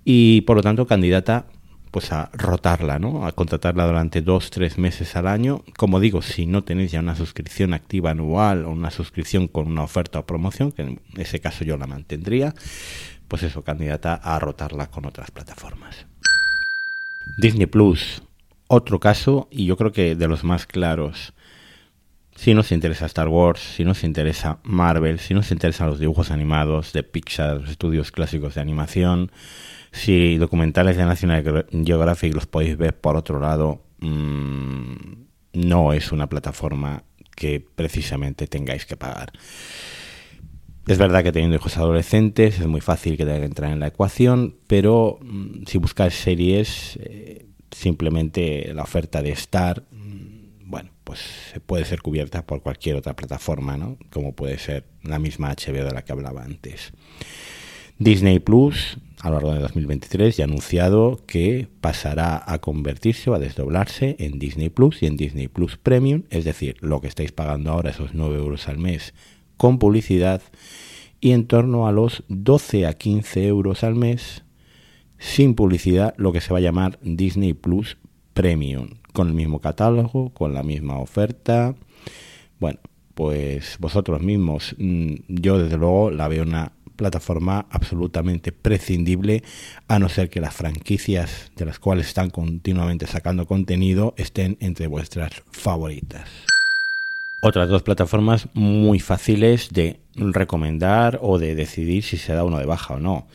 y 0.04 0.42
por 0.42 0.56
lo 0.56 0.62
tanto 0.62 0.86
candidata 0.86 1.46
pues 1.90 2.10
a 2.10 2.28
rotarla, 2.32 2.98
¿no? 2.98 3.24
A 3.24 3.30
contratarla 3.30 3.86
durante 3.86 4.20
dos, 4.20 4.50
tres 4.50 4.78
meses 4.78 5.14
al 5.14 5.28
año. 5.28 5.62
Como 5.76 6.00
digo, 6.00 6.22
si 6.22 6.44
no 6.44 6.64
tenéis 6.64 6.90
ya 6.90 6.98
una 6.98 7.14
suscripción 7.14 7.72
activa 7.72 8.10
anual 8.10 8.64
o 8.64 8.70
una 8.70 8.90
suscripción 8.90 9.46
con 9.46 9.68
una 9.68 9.84
oferta 9.84 10.18
o 10.18 10.26
promoción, 10.26 10.72
que 10.72 10.82
en 10.82 11.00
ese 11.16 11.38
caso 11.38 11.62
yo 11.62 11.76
la 11.76 11.86
mantendría, 11.86 12.52
pues 13.28 13.44
eso, 13.44 13.62
candidata 13.62 14.14
a 14.14 14.40
rotarla 14.40 14.88
con 14.88 15.06
otras 15.06 15.30
plataformas. 15.30 16.06
Disney 17.38 17.66
Plus, 17.66 18.22
otro 18.66 18.98
caso, 18.98 19.46
y 19.52 19.66
yo 19.66 19.76
creo 19.76 19.92
que 19.92 20.16
de 20.16 20.26
los 20.26 20.42
más 20.42 20.66
claros. 20.66 21.33
Si 22.36 22.52
nos 22.52 22.72
interesa 22.72 23.06
Star 23.06 23.28
Wars, 23.28 23.60
si 23.60 23.84
nos 23.84 24.02
interesa 24.02 24.58
Marvel, 24.64 25.20
si 25.20 25.34
nos 25.34 25.50
interesan 25.52 25.88
los 25.88 26.00
dibujos 26.00 26.30
animados 26.30 26.92
de 26.92 27.02
Pixar, 27.02 27.60
los 27.60 27.70
estudios 27.70 28.10
clásicos 28.10 28.56
de 28.56 28.60
animación, 28.60 29.30
si 29.92 30.36
documentales 30.38 30.96
de 30.96 31.04
National 31.04 31.66
Geographic 31.70 32.34
los 32.34 32.46
podéis 32.46 32.76
ver 32.76 32.98
por 32.98 33.16
otro 33.16 33.38
lado, 33.38 33.84
mm, 34.00 34.94
no 35.52 35.92
es 35.92 36.10
una 36.10 36.28
plataforma 36.28 37.04
que 37.36 37.64
precisamente 37.74 38.48
tengáis 38.48 38.84
que 38.86 38.96
pagar. 38.96 39.32
Es 40.86 40.98
verdad 40.98 41.22
que 41.22 41.32
teniendo 41.32 41.56
hijos 41.56 41.78
adolescentes 41.78 42.58
es 42.58 42.66
muy 42.66 42.80
fácil 42.80 43.16
que 43.16 43.24
tengan 43.24 43.40
que 43.40 43.46
entrar 43.46 43.72
en 43.72 43.80
la 43.80 43.86
ecuación, 43.86 44.56
pero 44.66 45.18
mm, 45.22 45.64
si 45.66 45.78
buscáis 45.78 46.14
series, 46.14 46.98
eh, 47.00 47.46
simplemente 47.70 48.72
la 48.74 48.82
oferta 48.82 49.22
de 49.22 49.30
Star, 49.30 49.84
pues 51.04 51.20
puede 51.66 51.84
ser 51.84 52.02
cubierta 52.02 52.46
por 52.46 52.62
cualquier 52.62 52.96
otra 52.96 53.14
plataforma, 53.14 53.76
¿no? 53.76 53.98
Como 54.10 54.34
puede 54.34 54.58
ser 54.58 54.84
la 55.02 55.18
misma 55.18 55.54
HBO 55.54 55.84
de 55.84 55.92
la 55.92 56.02
que 56.02 56.12
hablaba 56.12 56.42
antes. 56.42 56.92
Disney 57.98 58.40
Plus 58.40 58.98
a 59.24 59.30
lo 59.30 59.36
largo 59.36 59.54
de 59.54 59.60
2023 59.60 60.36
ya 60.36 60.44
ha 60.44 60.46
anunciado 60.46 61.18
que 61.26 61.66
pasará 61.80 62.42
a 62.46 62.58
convertirse 62.58 63.30
o 63.30 63.34
a 63.34 63.38
desdoblarse 63.38 64.16
en 64.18 64.38
Disney 64.38 64.68
Plus 64.68 65.02
y 65.02 65.06
en 65.06 65.16
Disney 65.16 65.48
Plus 65.48 65.78
Premium, 65.78 66.24
es 66.28 66.44
decir, 66.44 66.76
lo 66.80 67.00
que 67.00 67.08
estáis 67.08 67.32
pagando 67.32 67.70
ahora, 67.70 67.90
esos 67.90 68.12
9 68.12 68.36
euros 68.36 68.68
al 68.68 68.76
mes 68.76 69.14
con 69.56 69.78
publicidad, 69.78 70.42
y 71.20 71.32
en 71.32 71.46
torno 71.46 71.86
a 71.86 71.92
los 71.92 72.24
12 72.28 72.86
a 72.86 72.92
15 72.92 73.46
euros 73.46 73.82
al 73.82 73.94
mes 73.94 74.44
sin 75.18 75.54
publicidad, 75.54 76.14
lo 76.18 76.32
que 76.32 76.42
se 76.42 76.52
va 76.52 76.58
a 76.58 76.62
llamar 76.62 76.98
Disney 77.00 77.54
Plus 77.54 77.96
Premium, 78.34 78.90
con 79.12 79.28
el 79.28 79.34
mismo 79.34 79.60
catálogo, 79.60 80.30
con 80.30 80.52
la 80.52 80.62
misma 80.62 80.98
oferta. 80.98 81.74
Bueno, 82.60 82.80
pues 83.14 83.76
vosotros 83.78 84.20
mismos, 84.20 84.74
mm, 84.76 85.14
yo 85.28 85.58
desde 85.58 85.78
luego 85.78 86.10
la 86.10 86.28
veo 86.28 86.42
una 86.42 86.72
plataforma 86.96 87.66
absolutamente 87.70 88.52
prescindible, 88.52 89.42
a 89.88 89.98
no 89.98 90.08
ser 90.08 90.30
que 90.30 90.40
las 90.40 90.54
franquicias 90.54 91.50
de 91.56 91.64
las 91.64 91.78
cuales 91.78 92.06
están 92.06 92.30
continuamente 92.30 93.06
sacando 93.06 93.46
contenido 93.46 94.14
estén 94.16 94.56
entre 94.60 94.86
vuestras 94.86 95.42
favoritas. 95.50 96.28
Otras 97.40 97.68
dos 97.68 97.82
plataformas 97.82 98.48
muy 98.54 99.00
fáciles 99.00 99.68
de 99.70 99.98
recomendar 100.14 101.18
o 101.20 101.38
de 101.38 101.54
decidir 101.54 102.02
si 102.02 102.16
se 102.16 102.32
da 102.32 102.44
uno 102.44 102.58
de 102.58 102.64
baja 102.64 102.94
o 102.94 103.00
no. 103.00 103.26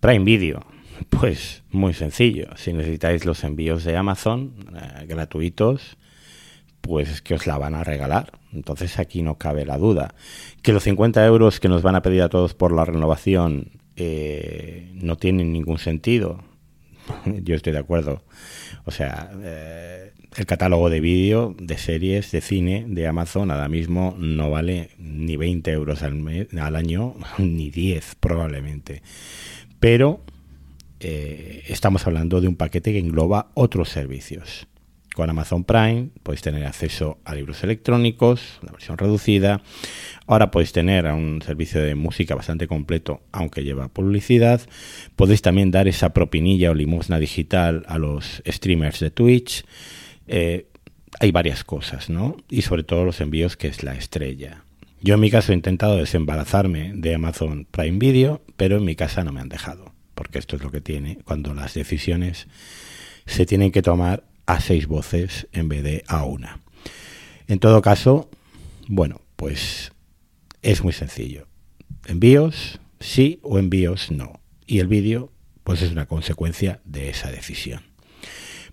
Prime 0.00 0.24
Video, 0.24 0.60
pues 1.08 1.62
muy 1.70 1.94
sencillo. 1.94 2.48
Si 2.56 2.72
necesitáis 2.72 3.24
los 3.24 3.44
envíos 3.44 3.84
de 3.84 3.96
Amazon 3.96 4.54
eh, 4.74 5.06
gratuitos, 5.06 5.96
pues 6.80 7.08
es 7.10 7.22
que 7.22 7.34
os 7.34 7.46
la 7.46 7.58
van 7.58 7.74
a 7.74 7.84
regalar. 7.84 8.32
Entonces 8.52 8.98
aquí 8.98 9.22
no 9.22 9.36
cabe 9.36 9.64
la 9.64 9.78
duda. 9.78 10.14
Que 10.62 10.72
los 10.72 10.84
50 10.84 11.24
euros 11.26 11.60
que 11.60 11.68
nos 11.68 11.82
van 11.82 11.96
a 11.96 12.02
pedir 12.02 12.22
a 12.22 12.28
todos 12.28 12.54
por 12.54 12.72
la 12.72 12.84
renovación 12.84 13.72
eh, 13.96 14.90
no 14.94 15.16
tienen 15.16 15.52
ningún 15.52 15.78
sentido. 15.78 16.42
Yo 17.42 17.54
estoy 17.54 17.72
de 17.72 17.78
acuerdo. 17.78 18.22
O 18.84 18.90
sea, 18.90 19.30
eh, 19.42 20.12
el 20.36 20.46
catálogo 20.46 20.90
de 20.90 21.00
vídeo, 21.00 21.54
de 21.58 21.78
series, 21.78 22.30
de 22.32 22.40
cine 22.40 22.84
de 22.88 23.06
Amazon 23.06 23.50
ahora 23.50 23.68
mismo 23.68 24.14
no 24.18 24.50
vale 24.50 24.90
ni 24.98 25.36
20 25.36 25.70
euros 25.70 26.02
al, 26.02 26.14
mes, 26.14 26.48
al 26.54 26.76
año, 26.76 27.14
ni 27.38 27.70
10 27.70 28.16
probablemente. 28.16 29.02
Pero 29.80 30.20
eh, 31.06 31.64
estamos 31.68 32.06
hablando 32.06 32.40
de 32.40 32.48
un 32.48 32.56
paquete 32.56 32.90
que 32.92 32.98
engloba 32.98 33.50
otros 33.52 33.90
servicios. 33.90 34.66
Con 35.14 35.28
Amazon 35.28 35.62
Prime 35.62 36.08
podéis 36.22 36.40
tener 36.40 36.64
acceso 36.64 37.18
a 37.26 37.34
libros 37.34 37.62
electrónicos, 37.62 38.58
una 38.62 38.72
versión 38.72 38.96
reducida. 38.96 39.60
Ahora 40.26 40.50
podéis 40.50 40.72
tener 40.72 41.04
un 41.06 41.42
servicio 41.42 41.82
de 41.82 41.94
música 41.94 42.34
bastante 42.34 42.66
completo, 42.66 43.20
aunque 43.32 43.62
lleva 43.62 43.88
publicidad. 43.88 44.62
Podéis 45.14 45.42
también 45.42 45.70
dar 45.70 45.88
esa 45.88 46.14
propinilla 46.14 46.70
o 46.70 46.74
limosna 46.74 47.18
digital 47.18 47.84
a 47.86 47.98
los 47.98 48.42
streamers 48.46 48.98
de 49.00 49.10
Twitch. 49.10 49.64
Eh, 50.26 50.68
hay 51.20 51.30
varias 51.30 51.64
cosas, 51.64 52.08
¿no? 52.08 52.38
Y 52.48 52.62
sobre 52.62 52.82
todo 52.82 53.04
los 53.04 53.20
envíos, 53.20 53.58
que 53.58 53.68
es 53.68 53.82
la 53.82 53.94
estrella. 53.94 54.64
Yo 55.02 55.14
en 55.14 55.20
mi 55.20 55.30
caso 55.30 55.52
he 55.52 55.54
intentado 55.54 55.98
desembarazarme 55.98 56.92
de 56.94 57.14
Amazon 57.14 57.66
Prime 57.70 57.98
Video, 57.98 58.40
pero 58.56 58.78
en 58.78 58.84
mi 58.86 58.96
casa 58.96 59.22
no 59.22 59.32
me 59.32 59.42
han 59.42 59.50
dejado, 59.50 59.93
porque 60.14 60.38
esto 60.38 60.56
es 60.56 60.62
lo 60.62 60.70
que 60.70 60.80
tiene 60.80 61.18
cuando 61.24 61.54
las 61.54 61.74
decisiones 61.74 62.46
se 63.26 63.46
tienen 63.46 63.72
que 63.72 63.82
tomar 63.82 64.24
a 64.46 64.60
seis 64.60 64.86
voces 64.86 65.48
en 65.52 65.68
vez 65.68 65.82
de 65.82 66.04
a 66.06 66.24
una. 66.24 66.60
En 67.46 67.58
todo 67.58 67.82
caso, 67.82 68.28
bueno, 68.88 69.20
pues 69.36 69.92
es 70.62 70.82
muy 70.82 70.92
sencillo. 70.92 71.46
Envíos 72.06 72.80
sí 73.00 73.38
o 73.42 73.58
envíos 73.58 74.10
no. 74.10 74.40
Y 74.66 74.80
el 74.80 74.88
vídeo, 74.88 75.30
pues 75.62 75.82
es 75.82 75.92
una 75.92 76.06
consecuencia 76.06 76.80
de 76.84 77.10
esa 77.10 77.30
decisión. 77.30 77.82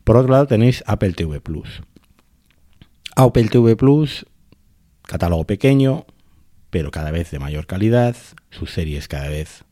Por 0.04 0.18
otro 0.18 0.32
lado 0.32 0.48
tenéis 0.48 0.84
Apple 0.88 1.14
TV 1.14 1.42
Plus. 1.42 1.82
Apple 3.16 3.50
TV 3.50 3.76
Plus, 3.76 4.26
catálogo 5.04 5.46
pequeño, 5.46 6.06
pero 6.70 6.92
cada 6.92 7.12
vez 7.12 7.30
de 7.32 7.40
mayor 7.40 7.68
calidad, 7.68 8.16
sus 8.50 8.72
series 8.72 9.08
cada 9.08 9.28
vez 9.28 9.66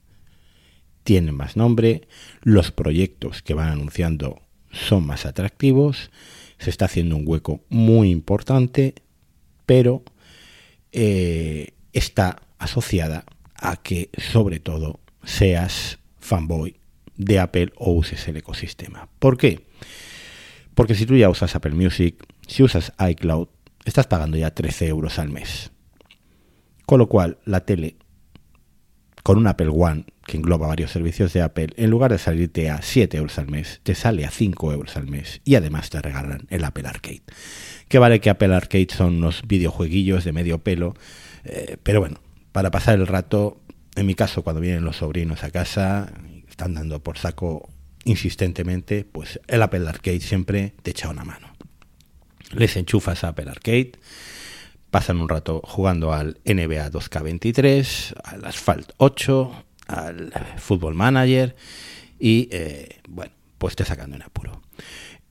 tienen 1.04 1.36
más 1.36 1.56
nombre, 1.56 2.08
los 2.42 2.72
proyectos 2.72 3.42
que 3.42 3.54
van 3.54 3.70
anunciando 3.70 4.42
son 4.72 5.06
más 5.06 5.26
atractivos, 5.26 6.12
se 6.58 6.70
está 6.70 6.86
haciendo 6.86 7.16
un 7.16 7.24
hueco 7.26 7.62
muy 7.70 8.12
importante, 8.12 8.96
pero 9.66 10.04
eh, 10.92 11.74
está 11.94 12.42
asociada 12.58 13.26
a 13.56 13.78
que 13.78 14.10
sobre 14.18 14.60
todo 14.60 15.00
seas 15.24 16.00
fanboy 16.20 16.78
de 17.16 17.40
Apple 17.40 17.74
o 17.78 17.92
uses 17.92 18.28
el 18.28 18.38
ecosistema. 18.38 19.10
¿Por 19.20 19.38
qué? 19.38 19.66
Porque 20.76 20.96
si 20.96 21.06
tú 21.06 21.16
ya 21.16 21.30
usas 21.30 21.56
Apple 21.56 21.74
Music, 21.74 22.26
si 22.48 22.64
usas 22.64 22.94
iCloud, 23.00 23.48
estás 23.86 24.08
pagando 24.08 24.38
ya 24.38 24.52
13 24.52 24.88
euros 24.88 25.20
al 25.20 25.30
mes. 25.30 25.72
Con 26.86 27.00
lo 27.00 27.08
cual, 27.08 27.38
la 27.46 27.66
tele 27.66 27.98
con 29.24 29.38
un 29.38 29.48
Apple 29.48 29.70
One 29.70 30.06
que 30.30 30.38
engloba 30.38 30.68
varios 30.68 30.92
servicios 30.92 31.34
de 31.34 31.42
Apple, 31.42 31.70
en 31.76 31.90
lugar 31.90 32.12
de 32.12 32.20
salirte 32.20 32.70
a 32.70 32.84
7 32.84 33.18
euros 33.18 33.40
al 33.40 33.48
mes, 33.48 33.80
te 33.82 33.96
sale 33.96 34.26
a 34.26 34.30
5 34.30 34.72
euros 34.74 34.96
al 34.96 35.08
mes 35.08 35.42
y 35.44 35.56
además 35.56 35.90
te 35.90 36.00
regalan 36.00 36.46
el 36.50 36.64
Apple 36.64 36.88
Arcade. 36.88 37.24
Que 37.88 37.98
vale 37.98 38.22
que 38.22 38.30
Apple 38.30 38.54
Arcade 38.54 38.90
son 38.96 39.16
unos 39.18 39.42
videojueguillos 39.48 40.24
de 40.24 40.32
medio 40.32 40.60
pelo, 40.60 40.94
eh, 41.46 41.78
pero 41.82 42.00
bueno, 42.00 42.22
para 42.52 42.70
pasar 42.70 43.00
el 43.00 43.08
rato, 43.08 43.60
en 43.96 44.06
mi 44.06 44.14
caso 44.14 44.44
cuando 44.44 44.62
vienen 44.62 44.86
los 44.86 44.98
sobrinos 44.98 45.44
a 45.44 45.50
casa, 45.50 46.14
están 46.48 46.76
dando 46.76 47.02
por 47.02 47.18
saco 47.18 47.68
insistentemente, 48.06 49.06
pues 49.06 49.40
el 49.48 49.64
Apple 49.64 49.90
Arcade 49.90 50.22
siempre 50.22 50.76
te 50.84 50.92
echa 50.92 51.10
una 51.10 51.24
mano. 51.24 51.48
Les 52.52 52.78
enchufas 52.78 53.24
a 53.24 53.30
Apple 53.30 53.50
Arcade, 53.50 53.94
pasan 54.92 55.22
un 55.22 55.28
rato 55.28 55.62
jugando 55.64 56.14
al 56.14 56.38
NBA 56.46 56.92
2K23, 56.92 58.14
al 58.24 58.46
Asphalt 58.46 58.92
8, 58.98 59.66
al 59.90 60.32
Football 60.58 60.96
Manager 60.96 61.56
y, 62.20 62.48
eh, 62.52 63.00
bueno, 63.08 63.34
pues 63.58 63.76
te 63.76 63.86
sacan 63.86 64.12
de 64.12 64.24
apuro. 64.24 64.62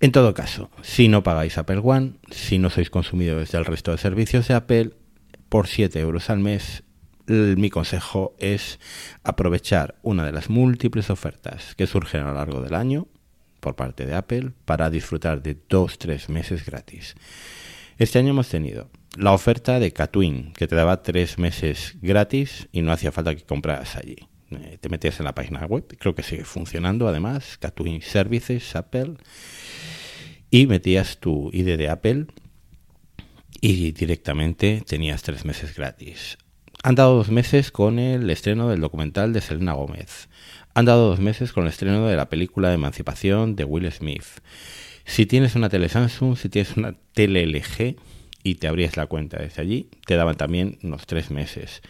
En 0.01 0.13
todo 0.13 0.35
caso, 0.35 0.71
si 0.83 1.09
no 1.09 1.23
pagáis 1.23 1.59
Apple 1.59 1.81
One, 1.83 2.15
si 2.31 2.59
no 2.59 2.71
sois 2.71 2.91
consumidores 2.91 3.51
del 3.53 3.65
resto 3.65 3.91
de 3.91 3.99
servicios 3.99 4.47
de 4.49 4.55
Apple, 4.55 4.91
por 5.49 5.67
7 5.67 5.99
euros 5.99 6.31
al 6.31 6.39
mes, 6.39 6.85
mi 7.27 7.69
consejo 7.69 8.35
es 8.39 8.79
aprovechar 9.23 9.97
una 10.03 10.25
de 10.25 10.33
las 10.33 10.51
múltiples 10.51 11.11
ofertas 11.11 11.75
que 11.75 11.87
surgen 11.87 12.23
a 12.23 12.29
lo 12.29 12.35
largo 12.35 12.63
del 12.63 12.75
año 12.75 13.07
por 13.61 13.77
parte 13.77 14.07
de 14.07 14.15
Apple 14.15 14.53
para 14.65 14.89
disfrutar 14.89 15.43
de 15.43 15.57
2-3 15.69 16.29
meses 16.29 16.65
gratis. 16.65 17.17
Este 17.99 18.19
año 18.19 18.31
hemos 18.31 18.49
tenido 18.49 18.89
la 19.17 19.33
oferta 19.33 19.81
de 19.81 19.93
Catwin, 19.93 20.53
que 20.53 20.69
te 20.69 20.77
daba 20.77 21.03
3 21.03 21.39
meses 21.39 21.97
gratis 22.01 22.69
y 22.73 22.83
no 22.83 22.93
hacía 22.93 23.13
falta 23.13 23.35
que 23.35 23.43
compraras 23.43 23.97
allí. 23.97 24.29
Eh, 24.51 24.79
te 24.81 24.89
metías 24.89 25.19
en 25.21 25.27
la 25.27 25.35
página 25.35 25.67
web, 25.67 25.85
creo 25.99 26.15
que 26.15 26.23
sigue 26.23 26.45
funcionando 26.45 27.07
además, 27.07 27.59
Catwin 27.59 28.01
Services, 28.01 28.75
Apple 28.77 29.15
y 30.51 30.67
metías 30.67 31.19
tu 31.19 31.51
ID 31.53 31.77
de 31.77 31.89
Apple 31.91 32.27
y 33.61 33.93
directamente 33.93 34.83
tenías 34.87 35.23
tres 35.23 35.45
meses 35.45 35.75
gratis. 35.75 36.39
Han 36.83 36.95
dado 36.95 37.17
dos 37.17 37.31
meses 37.31 37.71
con 37.73 37.99
el 37.99 38.31
estreno 38.31 38.69
del 38.69 38.81
documental 38.81 39.33
de 39.33 39.41
Selena 39.41 39.73
Gómez. 39.73 40.29
Han 40.75 40.85
dado 40.85 41.09
dos 41.09 41.19
meses 41.19 41.53
con 41.53 41.65
el 41.65 41.71
estreno 41.71 42.07
de 42.07 42.17
la 42.17 42.29
película 42.29 42.69
de 42.69 42.77
emancipación 42.77 43.57
de 43.57 43.65
Will 43.65 43.91
Smith. 43.91 44.25
Si 45.05 45.27
tienes 45.27 45.57
una 45.57 45.69
tele 45.69 45.89
Samsung, 45.89 46.37
si 46.37 46.49
tienes 46.49 46.77
una 46.77 46.95
tele 47.13 47.45
LG 47.47 47.97
y 48.45 48.55
te 48.55 48.69
abrías 48.69 48.97
la 48.97 49.07
cuenta 49.07 49.39
desde 49.39 49.61
allí, 49.61 49.91
te 50.07 50.15
daban 50.15 50.37
también 50.37 50.79
unos 50.83 51.07
tres 51.07 51.31
meses. 51.31 51.83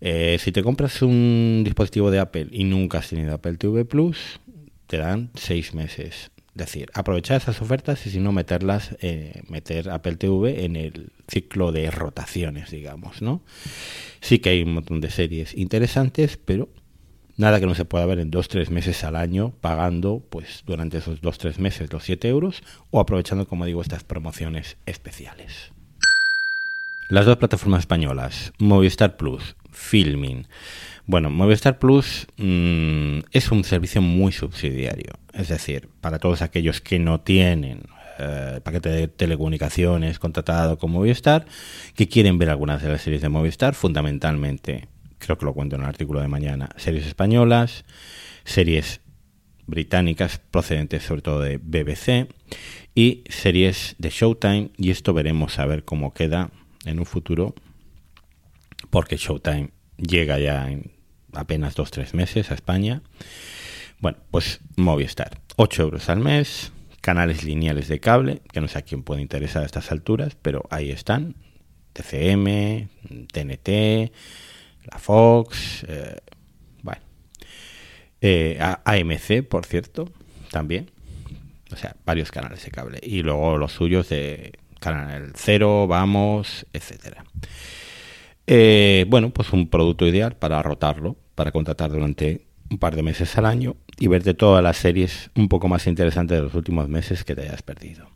Eh, 0.00 0.38
si 0.40 0.52
te 0.52 0.62
compras 0.62 1.02
un 1.02 1.62
dispositivo 1.64 2.10
de 2.10 2.20
Apple 2.20 2.48
y 2.50 2.64
nunca 2.64 2.98
has 2.98 3.08
tenido 3.08 3.34
Apple 3.34 3.56
TV 3.56 3.84
Plus, 3.84 4.40
te 4.86 4.96
dan 4.98 5.30
seis 5.34 5.74
meses 5.74 6.30
decir, 6.54 6.90
aprovechar 6.94 7.36
esas 7.36 7.60
ofertas 7.62 8.06
y 8.06 8.10
si 8.10 8.18
no 8.18 8.32
meterlas, 8.32 8.96
eh, 9.00 9.42
meter 9.48 9.90
Apple 9.90 10.16
TV 10.16 10.64
en 10.64 10.76
el 10.76 11.12
ciclo 11.28 11.72
de 11.72 11.90
rotaciones, 11.90 12.70
digamos, 12.70 13.22
¿no? 13.22 13.42
Sí 14.20 14.38
que 14.38 14.50
hay 14.50 14.62
un 14.62 14.74
montón 14.74 15.00
de 15.00 15.10
series 15.10 15.56
interesantes, 15.56 16.36
pero 16.36 16.68
nada 17.36 17.60
que 17.60 17.66
no 17.66 17.74
se 17.74 17.84
pueda 17.84 18.06
ver 18.06 18.18
en 18.18 18.30
dos, 18.30 18.48
tres 18.48 18.70
meses 18.70 19.04
al 19.04 19.16
año, 19.16 19.52
pagando, 19.60 20.22
pues, 20.28 20.62
durante 20.66 20.98
esos 20.98 21.20
dos, 21.20 21.38
tres 21.38 21.58
meses 21.58 21.92
los 21.92 22.04
7 22.04 22.28
euros 22.28 22.62
o 22.90 23.00
aprovechando, 23.00 23.46
como 23.46 23.64
digo, 23.64 23.80
estas 23.80 24.04
promociones 24.04 24.76
especiales. 24.86 25.72
Las 27.10 27.26
dos 27.26 27.38
plataformas 27.38 27.80
españolas, 27.80 28.52
Movistar 28.58 29.16
Plus, 29.16 29.56
Filming, 29.72 30.46
bueno, 31.06 31.28
Movistar 31.28 31.80
Plus 31.80 32.28
mm, 32.36 33.18
es 33.32 33.50
un 33.50 33.64
servicio 33.64 34.00
muy 34.00 34.30
subsidiario. 34.30 35.14
Es 35.32 35.48
decir, 35.48 35.88
para 36.00 36.20
todos 36.20 36.40
aquellos 36.40 36.80
que 36.80 37.00
no 37.00 37.20
tienen 37.20 37.82
eh, 38.20 38.60
paquete 38.62 38.90
de 38.90 39.08
telecomunicaciones 39.08 40.20
contratado 40.20 40.78
con 40.78 40.92
Movistar, 40.92 41.46
que 41.96 42.06
quieren 42.06 42.38
ver 42.38 42.48
algunas 42.48 42.80
de 42.80 42.90
las 42.90 43.02
series 43.02 43.22
de 43.22 43.28
Movistar, 43.28 43.74
fundamentalmente, 43.74 44.86
creo 45.18 45.36
que 45.36 45.46
lo 45.46 45.52
cuento 45.52 45.74
en 45.74 45.82
el 45.82 45.88
artículo 45.88 46.20
de 46.20 46.28
mañana, 46.28 46.68
series 46.76 47.08
españolas, 47.08 47.84
series 48.44 49.00
británicas 49.66 50.40
procedentes 50.52 51.02
sobre 51.02 51.22
todo 51.22 51.40
de 51.40 51.58
BBC 51.58 52.28
y 52.94 53.24
series 53.28 53.96
de 53.98 54.10
Showtime 54.10 54.70
y 54.76 54.90
esto 54.90 55.12
veremos 55.12 55.58
a 55.58 55.66
ver 55.66 55.84
cómo 55.84 56.14
queda 56.14 56.50
en 56.84 56.98
un 56.98 57.06
futuro 57.06 57.54
porque 58.90 59.16
Showtime 59.16 59.70
llega 59.96 60.38
ya 60.38 60.70
en 60.70 60.92
apenas 61.32 61.74
dos 61.74 61.90
tres 61.90 62.14
meses 62.14 62.50
a 62.50 62.54
España. 62.54 63.02
Bueno, 63.98 64.18
pues 64.30 64.60
Movistar, 64.76 65.40
8 65.56 65.82
euros 65.82 66.08
al 66.08 66.20
mes, 66.20 66.72
canales 67.00 67.44
lineales 67.44 67.88
de 67.88 68.00
cable, 68.00 68.40
que 68.52 68.60
no 68.60 68.68
sé 68.68 68.78
a 68.78 68.82
quién 68.82 69.02
puede 69.02 69.20
interesar 69.20 69.62
a 69.62 69.66
estas 69.66 69.92
alturas, 69.92 70.36
pero 70.40 70.64
ahí 70.70 70.90
están, 70.90 71.34
TCM, 71.92 72.88
TNT, 73.30 74.12
la 74.90 74.98
Fox, 74.98 75.84
eh, 75.86 76.16
bueno, 76.82 77.02
eh, 78.22 78.58
AMC, 78.84 79.46
por 79.46 79.66
cierto, 79.66 80.10
también, 80.50 80.90
o 81.70 81.76
sea, 81.76 81.94
varios 82.06 82.30
canales 82.30 82.64
de 82.64 82.70
cable, 82.70 83.00
y 83.02 83.22
luego 83.22 83.58
los 83.58 83.72
suyos 83.72 84.08
de 84.08 84.58
Canal 84.80 85.32
Cero, 85.36 85.86
Vamos, 85.86 86.66
etcétera. 86.72 87.24
Eh, 88.46 89.06
bueno, 89.08 89.30
pues 89.30 89.52
un 89.52 89.68
producto 89.68 90.06
ideal 90.06 90.36
para 90.36 90.60
rotarlo, 90.62 91.16
para 91.36 91.52
contratar 91.52 91.90
durante 91.90 92.46
un 92.68 92.78
par 92.78 92.96
de 92.96 93.02
meses 93.02 93.38
al 93.38 93.46
año 93.46 93.76
y 93.98 94.08
verte 94.08 94.34
todas 94.34 94.62
las 94.62 94.76
series 94.76 95.30
un 95.36 95.48
poco 95.48 95.68
más 95.68 95.86
interesantes 95.86 96.38
de 96.38 96.42
los 96.42 96.54
últimos 96.54 96.88
meses 96.88 97.22
que 97.22 97.34
te 97.34 97.42
hayas 97.42 97.62
perdido. 97.62 98.08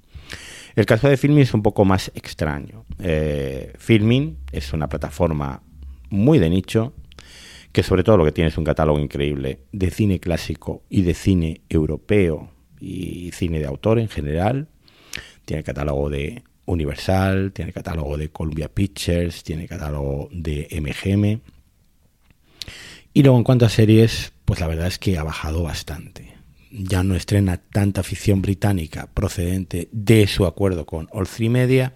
El 0.74 0.87
caso 0.87 1.09
de 1.09 1.16
Filming 1.16 1.42
es 1.42 1.55
un 1.55 1.62
poco 1.62 1.85
más 1.85 2.11
extraño. 2.14 2.85
Eh, 2.98 3.72
Filming 3.79 4.38
es 4.50 4.72
una 4.72 4.88
plataforma 4.88 5.62
muy 6.11 6.38
de 6.38 6.50
nicho, 6.50 6.94
que 7.70 7.83
sobre 7.83 8.03
todo 8.03 8.16
lo 8.16 8.24
que 8.24 8.33
tiene 8.33 8.48
es 8.48 8.59
un 8.59 8.64
catálogo 8.64 8.98
increíble 8.98 9.61
de 9.72 9.90
cine 9.90 10.18
clásico 10.18 10.83
y 10.88 11.03
de 11.03 11.14
cine 11.14 11.61
europeo 11.68 12.50
y 12.81 13.31
cine 13.33 13.61
de 13.61 13.66
autor 13.66 13.98
en 13.98 14.09
general. 14.09 14.68
Tiene 15.44 15.62
catálogo 15.62 16.11
de 16.11 16.42
Universal, 16.66 17.53
tiene 17.53 17.72
catálogo 17.72 18.16
de 18.16 18.31
Columbia 18.31 18.68
Pictures, 18.68 19.42
tiene 19.42 19.66
catálogo 19.66 20.29
de 20.33 20.68
MGM. 20.70 21.40
Y 23.12 23.22
luego 23.22 23.38
en 23.38 23.44
cuanto 23.44 23.66
a 23.66 23.68
series, 23.68 24.33
pues 24.44 24.61
la 24.61 24.66
verdad 24.66 24.87
es 24.87 24.98
que 24.98 25.18
ha 25.18 25.22
bajado 25.22 25.62
bastante. 25.62 26.35
Ya 26.70 27.05
no 27.05 27.14
estrena 27.14 27.59
tanta 27.59 28.03
ficción 28.03 28.42
británica 28.42 29.09
procedente 29.14 29.88
de 29.92 30.27
su 30.27 30.46
acuerdo 30.46 30.87
con 30.87 31.09
All 31.12 31.29
Three 31.29 31.48
Media. 31.48 31.94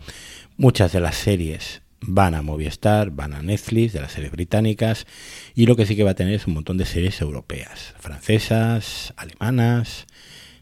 Muchas 0.56 0.92
de 0.92 1.00
las 1.00 1.16
series 1.16 1.82
van 2.00 2.34
a 2.34 2.42
Movistar, 2.42 3.10
van 3.10 3.34
a 3.34 3.42
Netflix, 3.42 3.92
de 3.92 4.00
las 4.00 4.12
series 4.12 4.30
británicas. 4.30 5.06
Y 5.54 5.66
lo 5.66 5.74
que 5.74 5.86
sí 5.86 5.96
que 5.96 6.04
va 6.04 6.12
a 6.12 6.14
tener 6.14 6.34
es 6.34 6.46
un 6.46 6.54
montón 6.54 6.78
de 6.78 6.86
series 6.86 7.20
europeas, 7.20 7.94
francesas, 7.98 9.12
alemanas, 9.16 10.06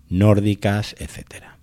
nórdicas, 0.09 0.95
etcétera. 0.99 1.59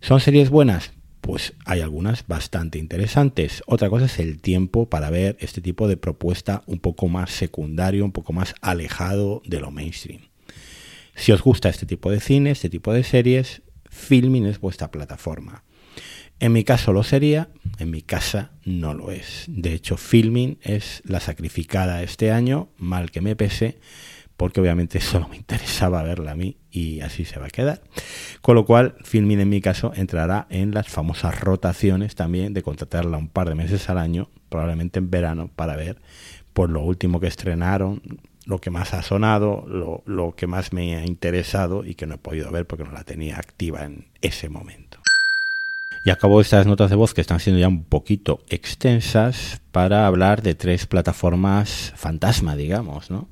¿Son 0.00 0.20
series 0.20 0.50
buenas? 0.50 0.92
Pues 1.22 1.54
hay 1.64 1.80
algunas 1.80 2.26
bastante 2.26 2.78
interesantes. 2.78 3.62
Otra 3.66 3.88
cosa 3.88 4.06
es 4.06 4.18
el 4.18 4.42
tiempo 4.42 4.90
para 4.90 5.08
ver 5.08 5.36
este 5.40 5.62
tipo 5.62 5.88
de 5.88 5.96
propuesta 5.96 6.62
un 6.66 6.80
poco 6.80 7.08
más 7.08 7.30
secundario, 7.30 8.04
un 8.04 8.12
poco 8.12 8.34
más 8.34 8.54
alejado 8.60 9.40
de 9.46 9.60
lo 9.60 9.70
mainstream. 9.70 10.20
Si 11.14 11.30
os 11.32 11.40
gusta 11.40 11.68
este 11.68 11.86
tipo 11.86 12.10
de 12.10 12.20
cine, 12.20 12.50
este 12.50 12.68
tipo 12.68 12.92
de 12.92 13.04
series, 13.04 13.62
Filming 13.88 14.46
es 14.46 14.60
vuestra 14.60 14.90
plataforma. 14.90 15.62
En 16.40 16.52
mi 16.52 16.64
caso 16.64 16.92
lo 16.92 17.04
sería, 17.04 17.50
en 17.78 17.90
mi 17.90 18.02
casa 18.02 18.50
no 18.64 18.92
lo 18.92 19.12
es. 19.12 19.44
De 19.46 19.74
hecho, 19.74 19.96
Filming 19.96 20.58
es 20.60 21.02
la 21.04 21.20
sacrificada 21.20 22.02
este 22.02 22.32
año, 22.32 22.68
mal 22.78 23.12
que 23.12 23.20
me 23.20 23.36
pese, 23.36 23.78
porque 24.42 24.60
obviamente 24.60 25.00
solo 25.00 25.28
me 25.28 25.36
interesaba 25.36 26.02
verla 26.02 26.32
a 26.32 26.34
mí 26.34 26.56
y 26.72 27.00
así 27.00 27.24
se 27.24 27.38
va 27.38 27.46
a 27.46 27.50
quedar. 27.50 27.80
Con 28.40 28.56
lo 28.56 28.64
cual, 28.64 28.96
Filmin 29.04 29.38
en 29.38 29.48
mi 29.48 29.60
caso 29.60 29.92
entrará 29.94 30.48
en 30.50 30.74
las 30.74 30.88
famosas 30.88 31.40
rotaciones 31.40 32.16
también 32.16 32.52
de 32.52 32.60
contratarla 32.60 33.18
un 33.18 33.28
par 33.28 33.48
de 33.48 33.54
meses 33.54 33.88
al 33.88 33.98
año, 33.98 34.28
probablemente 34.48 34.98
en 34.98 35.10
verano, 35.10 35.48
para 35.54 35.76
ver 35.76 35.98
por 36.54 36.70
lo 36.70 36.80
último 36.80 37.20
que 37.20 37.28
estrenaron, 37.28 38.02
lo 38.44 38.60
que 38.60 38.70
más 38.70 38.94
ha 38.94 39.02
sonado, 39.02 39.64
lo, 39.68 40.02
lo 40.06 40.34
que 40.34 40.48
más 40.48 40.72
me 40.72 40.96
ha 40.96 41.06
interesado 41.06 41.84
y 41.84 41.94
que 41.94 42.06
no 42.06 42.16
he 42.16 42.18
podido 42.18 42.50
ver 42.50 42.66
porque 42.66 42.82
no 42.82 42.90
la 42.90 43.04
tenía 43.04 43.36
activa 43.36 43.84
en 43.84 44.06
ese 44.22 44.48
momento. 44.48 44.98
Y 46.04 46.10
acabo 46.10 46.40
estas 46.40 46.66
notas 46.66 46.90
de 46.90 46.96
voz 46.96 47.14
que 47.14 47.20
están 47.20 47.38
siendo 47.38 47.60
ya 47.60 47.68
un 47.68 47.84
poquito 47.84 48.40
extensas 48.48 49.60
para 49.70 50.08
hablar 50.08 50.42
de 50.42 50.56
tres 50.56 50.88
plataformas 50.88 51.92
fantasma, 51.94 52.56
digamos, 52.56 53.08
¿no? 53.08 53.28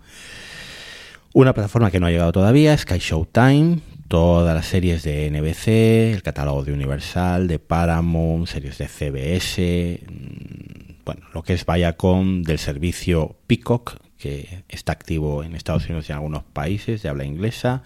Una 1.33 1.55
plataforma 1.55 1.93
que 1.93 2.01
no 2.01 2.07
ha 2.07 2.11
llegado 2.11 2.33
todavía, 2.33 2.77
Sky 2.77 2.99
Showtime, 2.99 3.79
todas 4.09 4.53
las 4.53 4.67
series 4.67 5.05
de 5.05 5.31
NBC, 5.31 6.13
el 6.13 6.25
catálogo 6.25 6.65
de 6.65 6.73
Universal, 6.73 7.47
de 7.47 7.61
Paramount, 7.61 8.49
series 8.49 8.79
de 8.79 8.89
CBS, 8.89 10.01
mm, 10.11 11.05
bueno, 11.05 11.23
lo 11.33 11.45
que 11.45 11.53
es 11.53 11.65
Viacom 11.65 12.43
del 12.43 12.59
servicio 12.59 13.37
Peacock, 13.47 13.95
que 14.19 14.65
está 14.69 14.91
activo 14.91 15.45
en 15.45 15.55
Estados 15.55 15.85
Unidos 15.85 16.09
y 16.09 16.13
en 16.13 16.17
algunos 16.17 16.43
países 16.43 17.01
de 17.05 17.09
habla 17.09 17.25
inglesa. 17.25 17.85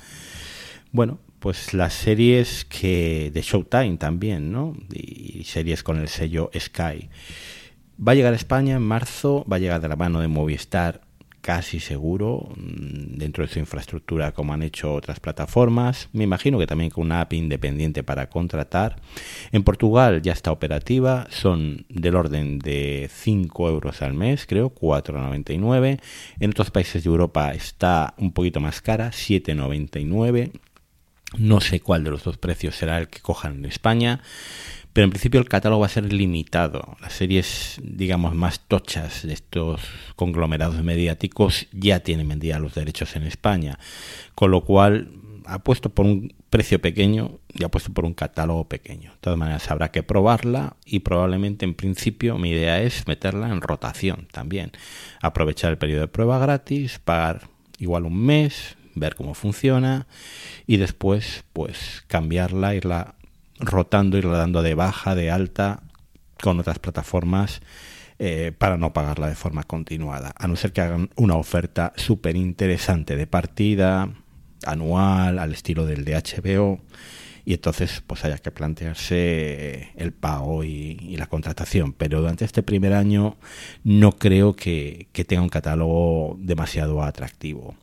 Bueno, 0.91 1.19
pues 1.39 1.75
las 1.75 1.93
series 1.93 2.65
que 2.65 3.31
de 3.31 3.43
Showtime 3.43 3.99
también, 3.99 4.53
¿no? 4.53 4.75
Y 4.91 5.45
series 5.45 5.83
con 5.83 6.01
el 6.01 6.09
sello 6.09 6.51
Sky. 6.59 7.11
Va 8.01 8.13
a 8.13 8.15
llegar 8.15 8.33
a 8.33 8.37
España 8.37 8.77
en 8.77 8.83
marzo, 8.83 9.45
va 9.53 9.57
a 9.57 9.59
llegar 9.59 9.83
de 9.83 9.89
la 9.89 9.97
mano 9.97 10.21
de 10.21 10.29
Movistar 10.29 11.03
casi 11.45 11.79
seguro, 11.79 12.49
mm, 12.57 13.19
dentro 13.19 13.45
de 13.45 13.53
su 13.53 13.59
infraestructura 13.59 14.33
como 14.33 14.55
han 14.55 14.63
hecho 14.63 14.95
otras 14.95 15.21
plataformas. 15.21 16.09
Me 16.15 16.25
imagino 16.25 16.59
que 16.59 16.67
también 16.67 16.89
con 16.89 17.05
una 17.05 17.21
app 17.21 17.35
independiente 17.35 18.03
para 18.03 18.31
contratar. 18.31 18.97
En 19.53 19.63
Portugal 19.63 20.23
ya 20.23 20.33
está 20.33 20.53
operativa, 20.53 21.27
son 21.29 21.85
del 21.91 22.17
orden 22.17 22.59
de 22.61 23.11
5 23.13 23.69
euros 23.69 24.01
al 24.01 24.15
mes, 24.15 24.47
creo, 24.47 24.75
4,99. 24.75 26.01
En 26.41 26.51
otros 26.51 26.71
países 26.71 27.05
de 27.05 27.11
Europa 27.11 27.53
está 27.53 28.15
un 28.17 28.33
poquito 28.33 28.61
más 28.61 28.81
cara, 28.81 29.11
7,99. 29.11 30.51
No 31.37 31.61
sé 31.61 31.81
cuál 31.81 32.05
de 32.05 32.11
los 32.11 32.25
dos 32.25 32.39
precios 32.39 32.75
será 32.75 32.99
el 32.99 33.09
que 33.09 33.21
cojan 33.21 33.57
en 33.57 33.65
España 33.67 34.23
pero 34.95 35.07
en 35.07 35.11
principio 35.11 35.41
el 35.41 35.49
catálogo 35.49 35.81
va 35.81 35.87
a 35.87 35.91
ser 35.91 36.11
limitado. 36.11 36.97
Las 37.01 37.15
series, 37.15 37.81
digamos, 37.83 38.35
más 38.35 38.61
tochas 38.61 39.27
de 39.27 39.35
estos 39.35 39.81
conglomerados 40.15 40.83
mediáticos 40.83 41.67
ya 41.73 42.01
tienen 42.01 42.29
vendida 42.29 42.61
los 42.61 42.75
derechos 42.75 43.17
en 43.17 43.25
España, 43.25 43.79
con 44.37 44.53
lo 44.53 44.65
cual 44.65 45.11
ha 45.47 45.59
puesto 45.59 45.91
por 45.91 46.07
un 46.07 46.33
precio 46.49 46.81
pequeño 46.81 47.41
y 47.53 47.65
ha 47.65 47.69
puesto 47.69 47.93
por 47.93 48.05
un 48.05 48.15
catálogo 48.15 48.69
pequeño. 48.69 49.11
De 49.11 49.19
todas 49.21 49.39
maneras, 49.39 49.69
habrá 49.69 49.91
que 49.91 50.05
probarla 50.05 50.77
y 50.87 51.01
probablemente 51.01 51.65
en 51.65 51.75
principio 51.75 52.39
mi 52.39 52.51
idea 52.51 52.81
es 52.81 53.09
meterla 53.09 53.49
en 53.49 53.63
rotación 53.63 54.29
también. 54.31 54.71
Aprovechar 55.21 55.73
el 55.73 55.79
periodo 55.79 56.03
de 56.03 56.09
prueba 56.09 56.39
gratis, 56.39 57.01
pagar 57.05 57.49
igual 57.79 58.05
un 58.07 58.17
mes, 58.17 58.77
ver 58.95 59.17
cómo 59.17 59.35
funciona 59.35 60.07
y 60.69 60.77
después 60.77 61.45
pues 61.53 62.05
cambiarla, 62.07 62.77
irla 62.77 63.14
rotando 63.59 64.19
y 64.19 64.23
dando 64.23 64.63
de 64.63 64.75
baja, 64.75 65.15
de 65.15 65.31
alta 65.31 65.83
con 66.41 66.61
otras 66.61 66.79
plataformas 66.79 67.61
eh, 68.19 68.53
para 68.57 68.77
no 68.77 68.93
pagarla 68.93 69.29
de 69.29 69.35
forma 69.35 69.65
continuada, 69.65 70.33
a 70.37 70.47
no 70.47 70.57
ser 70.57 70.73
que 70.73 70.81
hagan 70.81 71.11
una 71.17 71.37
oferta 71.37 71.93
súper 71.97 72.37
interesante 72.37 73.17
de 73.17 73.27
partida, 73.27 74.09
anual, 74.65 75.39
al 75.39 75.53
estilo 75.53 75.85
del 75.85 76.05
de 76.05 76.15
HBO, 76.15 76.81
y 77.45 77.55
entonces 77.55 78.03
pues 78.07 78.25
haya 78.25 78.39
que 78.39 78.51
plantearse 78.51 79.91
el 79.97 80.13
pago 80.13 80.65
y, 80.65 81.17
la 81.17 81.27
contratación. 81.27 81.93
Pero 81.93 82.21
durante 82.21 82.45
este 82.45 82.63
primer 82.63 82.95
año 82.95 83.37
no 83.83 84.13
creo 84.13 84.55
que 84.57 85.09
tenga 85.27 85.43
un 85.43 85.49
catálogo 85.49 86.37
demasiado 86.41 87.03
atractivo. 87.03 87.75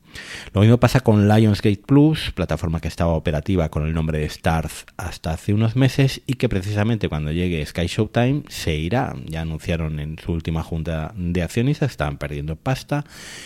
Lo 0.53 0.61
mismo 0.61 0.79
pasa 0.79 0.99
con 0.99 1.27
Lionsgate 1.27 1.81
Plus, 1.85 2.31
plataforma 2.31 2.79
que 2.79 2.87
estaba 2.87 3.13
operativa 3.13 3.69
con 3.69 3.85
el 3.85 3.93
nombre 3.93 4.19
de 4.19 4.29
Starz 4.29 4.85
hasta 4.97 5.31
hace 5.31 5.53
unos 5.53 5.75
meses 5.75 6.21
y 6.25 6.33
que 6.33 6.49
precisamente 6.49 7.09
cuando 7.09 7.31
llegue 7.31 7.65
Sky 7.65 7.87
Showtime 7.87 8.43
se 8.49 8.75
irá. 8.75 9.15
Ya 9.25 9.41
anunciaron 9.41 9.99
en 9.99 10.17
su 10.19 10.31
última 10.31 10.63
junta 10.63 11.13
de 11.15 11.41
accionistas 11.41 11.91
estaban 11.91 12.17
perdiendo 12.17 12.55
pasta 12.55 13.05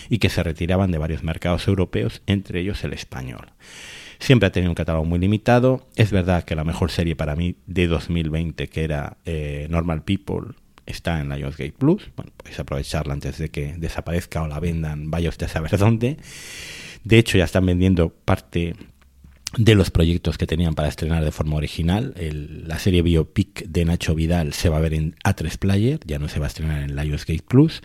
y 0.09 0.19
que 0.19 0.29
se 0.29 0.43
retiraban 0.43 0.91
de 0.91 0.97
varios 0.97 1.23
mercados 1.23 1.67
europeos, 1.67 2.21
entre 2.27 2.61
ellos 2.61 2.83
el 2.83 2.93
español. 2.93 3.51
Siempre 4.19 4.47
ha 4.47 4.51
tenido 4.51 4.71
un 4.71 4.75
catálogo 4.75 5.05
muy 5.05 5.19
limitado. 5.19 5.87
Es 5.95 6.11
verdad 6.11 6.43
que 6.43 6.55
la 6.55 6.63
mejor 6.63 6.91
serie 6.91 7.15
para 7.15 7.35
mí 7.35 7.57
de 7.67 7.87
2020, 7.87 8.67
que 8.69 8.83
era 8.83 9.17
eh, 9.25 9.67
Normal 9.69 10.03
People, 10.03 10.55
está 10.85 11.19
en 11.19 11.29
Lionsgate 11.29 11.73
Plus. 11.73 12.11
Bueno, 12.15 12.31
podéis 12.37 12.59
aprovecharla 12.59 13.13
antes 13.13 13.37
de 13.37 13.49
que 13.49 13.75
desaparezca 13.77 14.41
o 14.41 14.47
la 14.47 14.59
vendan, 14.59 15.11
vaya 15.11 15.29
usted 15.29 15.47
a 15.47 15.49
saber 15.49 15.77
dónde. 15.77 16.17
De 17.03 17.17
hecho, 17.17 17.37
ya 17.37 17.45
están 17.45 17.65
vendiendo 17.65 18.09
parte 18.09 18.75
de 19.57 19.75
los 19.75 19.89
proyectos 19.89 20.37
que 20.37 20.47
tenían 20.47 20.75
para 20.75 20.89
estrenar 20.89 21.23
de 21.23 21.31
forma 21.31 21.55
original. 21.55 22.13
la 22.17 22.79
serie 22.79 23.01
biopic 23.01 23.65
de 23.65 23.85
Nacho 23.85 24.15
Vidal 24.15 24.53
se 24.53 24.69
va 24.69 24.77
a 24.77 24.81
ver 24.81 24.93
en 24.93 25.15
A3 25.23 25.57
Player, 25.57 25.99
ya 26.05 26.19
no 26.19 26.27
se 26.27 26.39
va 26.39 26.45
a 26.45 26.49
estrenar 26.49 26.81
en 26.81 26.95
Lionsgate 26.95 27.43
Plus, 27.47 27.81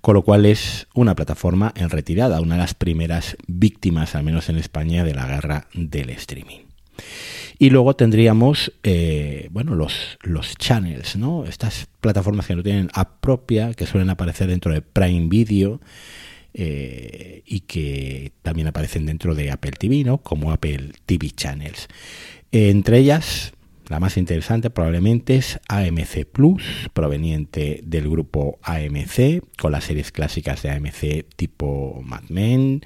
con 0.00 0.14
lo 0.14 0.22
cual 0.22 0.44
es 0.44 0.86
una 0.94 1.14
plataforma 1.14 1.72
en 1.76 1.90
retirada, 1.90 2.40
una 2.40 2.56
de 2.56 2.60
las 2.60 2.74
primeras 2.74 3.36
víctimas, 3.46 4.14
al 4.14 4.24
menos 4.24 4.48
en 4.48 4.56
España, 4.56 5.04
de 5.04 5.14
la 5.14 5.26
guerra 5.26 5.68
del 5.72 6.10
streaming. 6.10 6.73
Y 7.58 7.70
luego 7.70 7.94
tendríamos, 7.94 8.72
eh, 8.82 9.48
bueno, 9.50 9.74
los, 9.74 10.18
los 10.22 10.56
channels, 10.56 11.16
¿no? 11.16 11.44
Estas 11.44 11.88
plataformas 12.00 12.46
que 12.46 12.56
no 12.56 12.62
tienen 12.62 12.90
app 12.92 13.20
propia, 13.20 13.74
que 13.74 13.86
suelen 13.86 14.10
aparecer 14.10 14.48
dentro 14.48 14.72
de 14.72 14.82
Prime 14.82 15.28
Video 15.28 15.80
eh, 16.52 17.42
y 17.46 17.60
que 17.60 18.32
también 18.42 18.68
aparecen 18.68 19.06
dentro 19.06 19.34
de 19.34 19.50
Apple 19.50 19.72
TV, 19.72 20.04
¿no? 20.04 20.18
Como 20.18 20.50
Apple 20.50 20.92
TV 21.06 21.30
Channels. 21.30 21.88
entre 22.50 22.98
ellas, 22.98 23.52
la 23.88 24.00
más 24.00 24.16
interesante 24.16 24.70
probablemente 24.70 25.36
es 25.36 25.60
AMC 25.68 26.24
Plus, 26.32 26.88
proveniente 26.94 27.80
del 27.84 28.08
grupo 28.08 28.58
AMC, 28.62 29.42
con 29.58 29.72
las 29.72 29.84
series 29.84 30.10
clásicas 30.10 30.62
de 30.62 30.70
AMC 30.70 31.26
tipo 31.36 32.00
Mad 32.02 32.24
Men, 32.30 32.80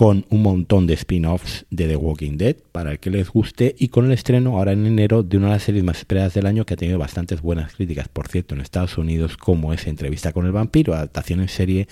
con 0.00 0.24
un 0.30 0.40
montón 0.40 0.86
de 0.86 0.94
spin-offs 0.94 1.66
de 1.68 1.86
The 1.86 1.96
Walking 1.96 2.38
Dead 2.38 2.56
para 2.72 2.92
el 2.92 3.00
que 3.00 3.10
les 3.10 3.28
guste 3.28 3.76
y 3.78 3.88
con 3.88 4.06
el 4.06 4.12
estreno 4.12 4.56
ahora 4.56 4.72
en 4.72 4.86
enero 4.86 5.22
de 5.22 5.36
una 5.36 5.48
de 5.48 5.52
las 5.52 5.64
series 5.64 5.84
más 5.84 5.98
esperadas 5.98 6.32
del 6.32 6.46
año 6.46 6.64
que 6.64 6.72
ha 6.72 6.78
tenido 6.78 6.98
bastantes 6.98 7.42
buenas 7.42 7.74
críticas, 7.74 8.08
por 8.08 8.26
cierto, 8.26 8.54
en 8.54 8.62
Estados 8.62 8.96
Unidos, 8.96 9.36
como 9.36 9.74
es 9.74 9.86
Entrevista 9.86 10.32
con 10.32 10.46
el 10.46 10.52
vampiro, 10.52 10.94
adaptación 10.94 11.40
en 11.40 11.50
serie 11.50 11.86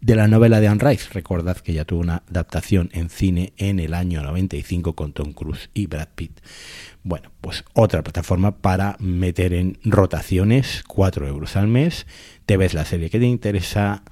de 0.00 0.16
la 0.16 0.26
novela 0.26 0.58
de 0.58 0.66
Anne 0.66 0.90
Rice. 0.90 1.10
Recordad 1.12 1.56
que 1.56 1.72
ya 1.72 1.84
tuvo 1.84 2.00
una 2.00 2.24
adaptación 2.28 2.90
en 2.94 3.08
cine 3.08 3.52
en 3.58 3.78
el 3.78 3.94
año 3.94 4.24
95 4.24 4.96
con 4.96 5.12
Tom 5.12 5.32
Cruise 5.32 5.70
y 5.72 5.86
Brad 5.86 6.08
Pitt. 6.16 6.40
Bueno, 7.04 7.30
pues 7.40 7.62
otra 7.74 8.02
plataforma 8.02 8.56
para 8.56 8.96
meter 8.98 9.52
en 9.52 9.78
rotaciones, 9.84 10.82
4 10.88 11.28
euros 11.28 11.54
al 11.54 11.68
mes, 11.68 12.08
te 12.44 12.56
ves 12.56 12.74
la 12.74 12.84
serie 12.84 13.08
que 13.08 13.20
te 13.20 13.26
interesa, 13.26 14.02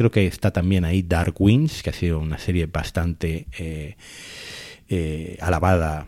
creo 0.00 0.10
que 0.10 0.26
está 0.26 0.50
también 0.50 0.86
ahí 0.86 1.02
Dark 1.02 1.34
Winds, 1.38 1.82
que 1.82 1.90
ha 1.90 1.92
sido 1.92 2.20
una 2.20 2.38
serie 2.38 2.64
bastante 2.64 3.48
eh, 3.58 3.96
eh, 4.88 5.36
alabada 5.42 6.06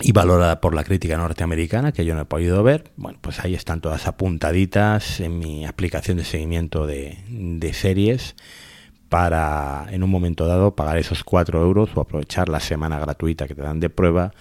y 0.00 0.12
valorada 0.12 0.60
por 0.60 0.72
la 0.72 0.84
crítica 0.84 1.16
norteamericana, 1.16 1.90
que 1.90 2.04
yo 2.04 2.14
no 2.14 2.20
he 2.20 2.26
podido 2.26 2.62
ver. 2.62 2.92
Bueno, 2.94 3.18
pues 3.20 3.40
ahí 3.40 3.56
están 3.56 3.80
todas 3.80 4.06
apuntaditas 4.06 5.18
en 5.18 5.36
mi 5.40 5.66
aplicación 5.66 6.18
de 6.18 6.24
seguimiento 6.24 6.86
de, 6.86 7.18
de 7.28 7.72
series 7.72 8.36
para 9.08 9.88
en 9.90 10.04
un 10.04 10.10
momento 10.10 10.46
dado 10.46 10.76
pagar 10.76 10.96
esos 10.96 11.24
4 11.24 11.60
euros 11.60 11.90
o 11.96 12.00
aprovechar 12.00 12.48
la 12.48 12.60
semana 12.60 13.00
gratuita 13.00 13.48
que 13.48 13.56
te 13.56 13.62
dan 13.62 13.80
de 13.80 13.90
prueba 13.90 14.32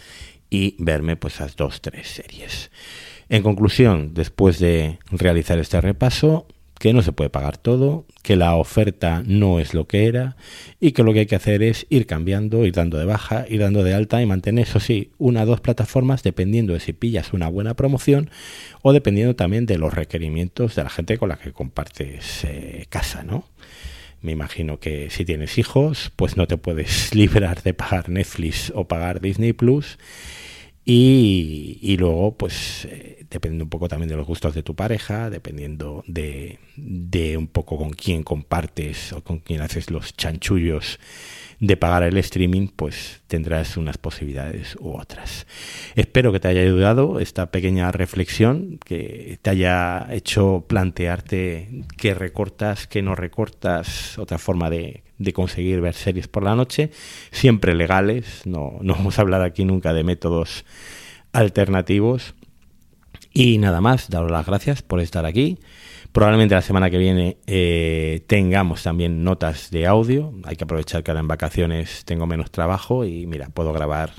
y 0.51 0.75
verme 0.77 1.15
pues 1.15 1.33
esas 1.33 1.55
dos, 1.55 1.81
tres 1.81 2.09
series. 2.09 2.69
En 3.27 3.41
conclusión, 3.41 4.13
después 4.13 4.59
de 4.59 4.99
realizar 5.09 5.57
este 5.57 5.81
repaso, 5.81 6.45
que 6.79 6.93
no 6.93 7.01
se 7.01 7.11
puede 7.11 7.29
pagar 7.29 7.57
todo, 7.57 8.05
que 8.23 8.35
la 8.35 8.55
oferta 8.55 9.23
no 9.25 9.59
es 9.59 9.73
lo 9.73 9.87
que 9.87 10.05
era 10.05 10.35
y 10.79 10.91
que 10.91 11.03
lo 11.03 11.13
que 11.13 11.19
hay 11.19 11.25
que 11.25 11.35
hacer 11.35 11.63
es 11.63 11.85
ir 11.89 12.05
cambiando, 12.05 12.65
ir 12.65 12.73
dando 12.73 12.97
de 12.97 13.05
baja, 13.05 13.45
ir 13.49 13.61
dando 13.61 13.83
de 13.83 13.93
alta 13.93 14.21
y 14.21 14.25
mantener, 14.25 14.67
eso 14.67 14.79
sí, 14.79 15.11
una 15.17 15.43
o 15.43 15.45
dos 15.45 15.61
plataformas 15.61 16.23
dependiendo 16.23 16.73
de 16.73 16.79
si 16.79 16.93
pillas 16.93 17.33
una 17.33 17.47
buena 17.47 17.75
promoción 17.75 18.29
o 18.81 18.93
dependiendo 18.93 19.35
también 19.35 19.65
de 19.65 19.77
los 19.77 19.93
requerimientos 19.93 20.75
de 20.75 20.83
la 20.83 20.89
gente 20.89 21.17
con 21.17 21.29
la 21.29 21.37
que 21.37 21.51
compartes 21.51 22.43
eh, 22.43 22.85
casa, 22.89 23.23
¿no? 23.23 23.45
Me 24.21 24.31
imagino 24.31 24.79
que 24.79 25.09
si 25.09 25.25
tienes 25.25 25.57
hijos, 25.57 26.11
pues 26.15 26.37
no 26.37 26.47
te 26.47 26.57
puedes 26.57 27.13
librar 27.15 27.63
de 27.63 27.73
pagar 27.73 28.09
Netflix 28.09 28.71
o 28.75 28.87
pagar 28.87 29.21
Disney 29.21 29.53
Plus 29.53 29.97
y, 30.89 31.97
luego, 31.99 32.37
pues, 32.37 32.85
eh, 32.85 33.25
dependiendo 33.29 33.65
un 33.65 33.69
poco 33.69 33.89
también 33.89 34.07
de 34.07 34.15
los 34.15 34.25
gustos 34.25 34.55
de 34.55 34.63
tu 34.63 34.73
pareja, 34.73 35.29
dependiendo 35.29 36.01
de, 36.07 36.59
de 36.77 37.35
un 37.35 37.47
poco 37.47 37.77
con 37.77 37.89
quién 37.89 38.23
compartes 38.23 39.11
o 39.11 39.21
con 39.21 39.39
quién 39.39 39.59
haces 39.59 39.91
los 39.91 40.15
chanchullos 40.15 40.97
de 41.59 41.75
pagar 41.75 42.03
el 42.03 42.15
streaming, 42.15 42.69
pues 42.73 43.21
tendrás 43.27 43.75
unas 43.75 43.97
posibilidades 43.97 44.77
u 44.79 44.91
otras. 44.97 45.45
Espero 45.95 46.31
que 46.31 46.39
te 46.39 46.47
haya 46.47 46.61
ayudado 46.61 47.19
esta 47.19 47.51
pequeña 47.51 47.91
reflexión, 47.91 48.79
que 48.85 49.39
te 49.41 49.49
haya 49.49 50.07
hecho 50.11 50.63
plantearte 50.69 51.83
qué 51.97 52.13
recortas, 52.13 52.87
qué 52.87 53.01
no 53.01 53.13
recortas, 53.13 54.17
otra 54.17 54.37
forma 54.37 54.69
de, 55.17 55.33
conseguir 55.33 55.81
ver 55.81 55.93
series 55.93 56.27
por 56.27 56.43
la 56.43 56.55
noche, 56.55 56.91
siempre 57.31 57.75
legales, 57.75 58.45
no, 58.45 58.77
vamos 58.81 59.19
a 59.19 59.21
hablar 59.21 59.41
aquí 59.41 59.65
nunca 59.65 59.93
de 59.93 60.03
métodos 60.03 60.65
alternativos. 61.33 62.35
Y 63.33 63.59
nada 63.59 63.81
más, 63.81 64.09
daros 64.09 64.31
las 64.31 64.45
gracias 64.47 64.81
por 64.81 64.99
estar 64.99 65.25
aquí. 65.25 65.59
Probablemente 66.11 66.55
la 66.55 66.61
semana 66.61 66.89
que 66.89 66.97
viene 66.97 67.37
eh, 67.45 68.23
tengamos 68.25 68.81
también 68.81 69.23
notas 69.23 69.69
de 69.69 69.85
audio. 69.85 70.33
Hay 70.45 70.55
que 70.55 70.63
aprovechar 70.63 71.03
que 71.03 71.11
ahora 71.11 71.21
en 71.21 71.27
vacaciones 71.27 72.03
tengo 72.05 72.25
menos 72.25 72.49
trabajo 72.49 73.05
y 73.05 73.27
mira, 73.27 73.49
puedo 73.49 73.73
grabar 73.73 74.13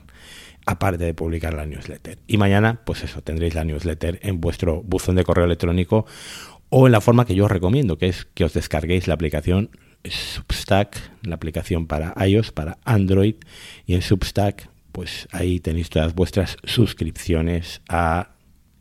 aparte 0.67 1.05
de 1.05 1.15
publicar 1.15 1.55
la 1.55 1.67
newsletter. 1.67 2.19
Y 2.27 2.37
mañana, 2.37 2.83
pues 2.85 3.03
eso, 3.03 3.23
tendréis 3.23 3.55
la 3.55 3.65
newsletter 3.65 4.21
en 4.23 4.41
vuestro 4.41 4.83
buzón 4.83 5.17
de 5.17 5.25
correo 5.25 5.47
electrónico 5.47 6.07
o 6.69 6.87
en 6.87 6.93
la 6.93 7.01
forma 7.01 7.25
que 7.25 7.35
yo 7.35 7.47
os 7.47 7.51
recomiendo, 7.51 7.99
que 7.99 8.09
es 8.09 8.27
que 8.27 8.45
os 8.45 8.53
descarguéis 8.53 9.09
la 9.09 9.15
aplicación 9.15 9.71
Substack, 10.05 10.99
la 11.23 11.35
aplicación 11.35 11.87
para 11.87 12.15
iOS, 12.27 12.53
para 12.53 12.79
Android, 12.85 13.37
y 13.87 13.95
en 13.95 14.03
Substack, 14.03 14.71
pues 14.93 15.29
ahí 15.33 15.61
tenéis 15.61 15.91
todas 15.91 16.15
vuestras 16.15 16.57
suscripciones 16.65 17.81
a... 17.89 18.31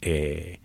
Eh, 0.01 0.59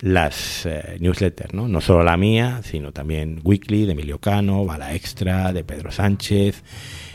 las 0.00 0.66
eh, 0.66 0.98
newsletters, 1.00 1.54
¿no? 1.54 1.68
no 1.68 1.80
solo 1.80 2.04
la 2.04 2.16
mía, 2.16 2.60
sino 2.62 2.92
también 2.92 3.40
Weekly 3.42 3.86
de 3.86 3.92
Emilio 3.92 4.18
Cano, 4.20 4.64
Bala 4.64 4.94
Extra 4.94 5.52
de 5.52 5.64
Pedro 5.64 5.90
Sánchez. 5.90 6.62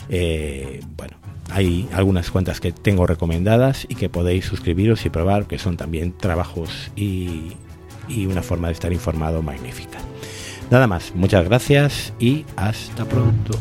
Eh, 0.09 0.79
bueno, 0.97 1.17
hay 1.51 1.87
algunas 1.93 2.31
cuentas 2.31 2.59
que 2.59 2.71
tengo 2.71 3.05
recomendadas 3.05 3.85
y 3.87 3.95
que 3.95 4.09
podéis 4.09 4.45
suscribiros 4.45 5.05
y 5.05 5.09
probar, 5.09 5.47
que 5.47 5.59
son 5.59 5.77
también 5.77 6.17
trabajos 6.17 6.91
y, 6.95 7.53
y 8.07 8.25
una 8.25 8.41
forma 8.41 8.67
de 8.67 8.73
estar 8.73 8.91
informado 8.91 9.41
magnífica. 9.41 9.99
Nada 10.71 10.87
más, 10.87 11.13
muchas 11.13 11.43
gracias 11.43 12.13
y 12.17 12.45
hasta 12.55 13.03
pronto. 13.03 13.59